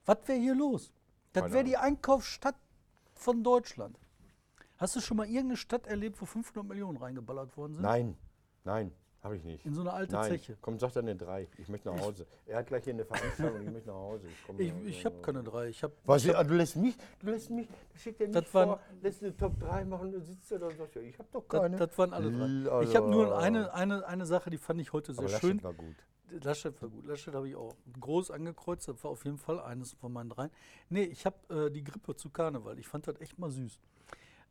Was 0.06 0.18
wäre 0.28 0.40
hier 0.40 0.56
los? 0.56 0.92
Das 1.32 1.52
wäre 1.52 1.64
die 1.64 1.78
Einkaufsstadt 1.78 2.56
von 3.16 3.44
Deutschland. 3.44 3.98
Hast 4.78 4.96
du 4.96 5.02
schon 5.02 5.18
mal 5.18 5.28
irgendeine 5.28 5.58
Stadt 5.58 5.88
erlebt, 5.88 6.22
wo 6.22 6.26
500 6.26 6.68
Millionen 6.68 6.98
reingeballert 6.98 7.56
worden 7.56 7.74
sind? 7.74 7.84
Nein, 7.84 8.18
nein, 8.64 8.92
habe 9.24 9.38
ich 9.38 9.44
nicht. 9.44 9.66
In 9.66 9.74
so 9.74 9.82
eine 9.82 9.94
alte 9.94 10.14
Nein, 10.14 10.32
Zeche. 10.32 10.58
komm, 10.62 10.78
sag 10.80 10.92
dann 10.94 11.06
eine 11.06 11.16
drei. 11.16 11.48
Ich 11.58 11.70
möchte 11.70 11.90
nach 11.90 12.00
Hause. 12.02 12.26
Er 12.46 12.58
hat 12.58 12.68
gleich 12.68 12.84
hier 12.84 12.94
eine 12.94 13.06
Veranstaltung, 13.06 13.62
ich 13.62 13.72
möchte 13.72 13.88
nach 13.90 13.96
Hause. 13.96 14.28
Ich, 14.58 14.68
Ich, 14.68 14.74
ich 14.86 15.06
habe 15.06 15.16
keine 15.22 15.44
drei. 15.44 15.70
Ich 15.70 15.82
habe 15.82 15.94
Was, 16.06 16.28
ah, 16.30 16.44
du 16.44 16.54
lässt 16.56 16.76
mich, 16.76 16.96
du 17.22 17.28
lässt 17.28 17.50
mich, 17.50 17.68
das 17.94 18.06
er 18.06 18.28
mich 18.28 18.32
Das 18.36 18.54
waren- 18.54 18.68
vor, 18.70 18.80
lässt 19.02 19.24
eine 19.24 19.36
Top 19.38 19.58
3 19.60 19.86
machen, 19.86 20.12
du 20.12 20.20
sitzt 20.22 20.52
da 20.52 20.56
und 20.68 20.78
sagst, 20.78 20.96
ja, 20.96 21.02
ich 21.02 21.18
habe 21.18 21.30
doch 21.32 21.46
Das, 21.48 21.62
keine. 21.62 21.78
das 21.78 21.98
waren 21.98 22.14
alle 22.14 22.32
drei. 22.32 22.44
L- 22.46 22.84
Ich 22.84 22.96
habe 22.96 23.10
nur 23.10 23.26
also- 23.28 23.36
eine, 23.38 23.74
eine, 23.74 24.06
eine 24.06 24.26
Sache, 24.26 24.50
die 24.50 24.58
fand 24.58 24.82
ich 24.82 24.92
heute 24.92 25.14
sehr 25.14 25.24
Aber 25.24 25.30
schön. 25.40 25.58
Laschet 25.58 25.64
war 25.64 25.74
gut. 25.74 25.96
Laschet 26.44 26.82
war 26.82 26.90
gut. 26.90 27.06
Laschet 27.06 27.34
habe 27.34 27.48
ich 27.48 27.56
auch 27.56 27.74
groß 28.02 28.32
angekreuzt. 28.32 28.88
Das 28.88 29.04
war 29.04 29.12
auf 29.12 29.24
jeden 29.24 29.38
Fall 29.38 29.60
eines 29.62 29.94
von 29.94 30.12
meinen 30.12 30.30
dreien. 30.32 30.50
Nee, 30.90 31.04
ich 31.04 31.26
habe 31.26 31.38
äh, 31.68 31.72
die 31.72 31.84
Grippe 31.84 32.16
zu 32.16 32.30
Karneval. 32.30 32.78
Ich 32.80 32.88
fand 32.88 33.08
das 33.08 33.22
echt 33.22 33.38
mal 33.40 33.52
süß. 33.52 33.80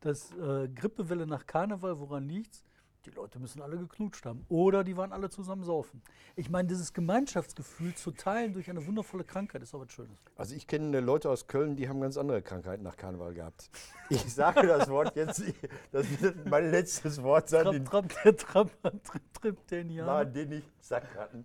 Das 0.01 0.33
äh, 0.37 0.69
Grippewelle 0.69 1.27
nach 1.27 1.47
Karneval, 1.47 1.99
woran 1.99 2.29
liegt's? 2.29 2.65
Die 3.05 3.11
Leute 3.11 3.41
müssen 3.41 3.61
alle 3.61 3.77
geknutscht 3.77 4.25
haben. 4.27 4.47
Oder 4.49 4.85
die 4.85 4.97
waren 4.97 5.13
alle 5.13 5.29
zusammen 5.29 5.65
saufen. 5.65 6.01
Ich 6.37 6.51
meine, 6.51 6.69
dieses 6.69 6.93
Gemeinschaftsgefühl 6.93 7.95
zu 7.97 8.13
teilen 8.13 8.53
durch 8.53 8.71
eine 8.71 8.87
wundervolle 8.87 9.25
Krankheit 9.25 9.61
ist 9.61 9.75
auch 9.75 9.81
was 9.81 9.91
Schönes. 9.91 10.17
Also 10.37 10.55
ich 10.55 10.69
kenne 10.69 11.01
Leute 11.01 11.29
aus 11.29 11.49
Köln, 11.49 11.75
die 11.75 11.89
haben 11.89 12.01
ganz 12.01 12.17
andere 12.17 12.43
Krankheiten 12.43 12.85
nach 12.85 12.97
Karneval 12.97 13.35
gehabt. 13.35 13.71
Ich 14.09 14.33
sage 14.33 14.69
das 14.69 14.89
Wort 14.89 15.17
jetzt, 15.17 15.43
das 15.91 16.07
wird 16.21 16.49
mein 16.49 16.71
letztes 16.71 17.21
Wort 17.23 17.49
sein, 17.49 17.73
den 17.73 17.85
trapp, 17.85 18.07
der 18.23 18.37
Trapper, 18.37 18.93
tripp, 19.03 19.35
tripp, 19.35 19.67
der 19.67 19.79
war 19.79 19.83
Indianer. 19.83 20.25
den 20.27 20.53
ich 20.53 20.65
Sackratten. 20.81 21.45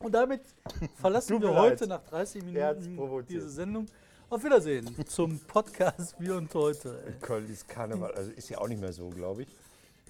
Und 0.00 0.12
damit 0.12 0.42
verlassen 0.96 1.40
wir 1.40 1.54
heute 1.54 1.86
nach 1.86 2.02
30 2.02 2.44
Er 2.54 2.68
hat's 2.68 2.86
Minuten 2.86 3.26
diese 3.26 3.48
Sendung. 3.48 3.86
Auf 4.28 4.44
Wiedersehen 4.44 5.06
zum 5.06 5.38
Podcast 5.40 6.18
Wir 6.18 6.36
und 6.36 6.52
heute. 6.54 7.02
ey. 7.06 7.12
Köln 7.20 7.48
ist 7.48 7.68
Karneval, 7.68 8.12
also 8.12 8.30
ist 8.32 8.48
ja 8.48 8.58
auch 8.58 8.68
nicht 8.68 8.80
mehr 8.80 8.92
so, 8.92 9.10
glaube 9.10 9.42
ich. 9.42 9.48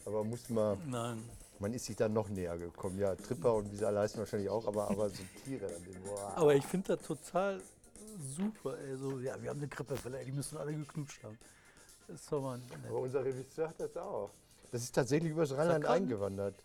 Aber 0.05 0.25
muss 0.25 0.49
man, 0.49 0.79
Nein. 0.91 1.23
man 1.59 1.73
ist 1.73 1.85
sich 1.87 1.97
dann 1.97 2.13
noch 2.13 2.29
näher 2.29 2.57
gekommen. 2.59 2.99
Ja, 2.99 3.15
Tripper 3.15 3.55
und 3.55 3.71
wie 3.73 3.77
sie 3.77 3.85
alle 3.87 4.01
heißen 4.01 4.19
wahrscheinlich 4.19 4.49
auch, 4.51 4.67
aber, 4.67 4.91
aber 4.91 5.09
so 5.11 5.23
Tiere. 5.45 5.67
Dann, 5.69 6.03
boah. 6.05 6.33
Aber 6.37 6.55
ich 6.55 6.65
finde 6.65 6.97
das 6.97 7.07
total 7.07 7.61
super. 8.37 8.79
Ey. 8.79 8.97
So, 8.97 9.21
ja, 9.21 9.41
wir 9.41 9.51
haben 9.51 9.59
eine 9.59 9.69
Grippewelle, 9.69 10.19
ey, 10.19 10.25
die 10.27 10.33
müssen 10.33 10.59
alle 10.59 10.75
geknutscht 10.75 11.23
haben. 11.23 11.39
Das 12.09 12.21
ist 12.21 12.33
doch 12.33 12.43
mal 12.43 12.59
nett. 12.59 12.69
Aber 12.89 12.99
unser 12.99 13.25
Regisseur 13.25 13.69
hat 13.69 13.79
das 13.81 13.97
auch. 13.97 14.31
Das 14.73 14.83
ist 14.83 14.95
tatsächlich 14.95 15.31
übers 15.33 15.53
Rheinland 15.57 15.85
eingewandert, 15.87 16.57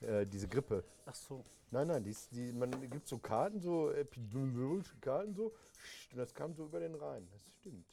äh, 0.00 0.26
diese 0.26 0.48
Grippe. 0.48 0.84
Ach 1.06 1.14
so. 1.14 1.44
Nein, 1.70 1.86
nein, 1.88 2.04
die, 2.04 2.10
ist- 2.10 2.28
die, 2.32 2.52
man 2.52 2.70
gibt 2.90 3.08
so 3.08 3.18
Karten, 3.18 3.60
so 3.60 3.90
epidemiologische 3.90 4.96
Karten, 5.00 5.34
so, 5.34 5.52
und 6.12 6.18
das 6.18 6.34
kam 6.34 6.54
so 6.54 6.64
über 6.66 6.80
den 6.80 6.94
Rhein. 6.94 7.26
Das 7.32 7.40
stimmt. 7.60 7.86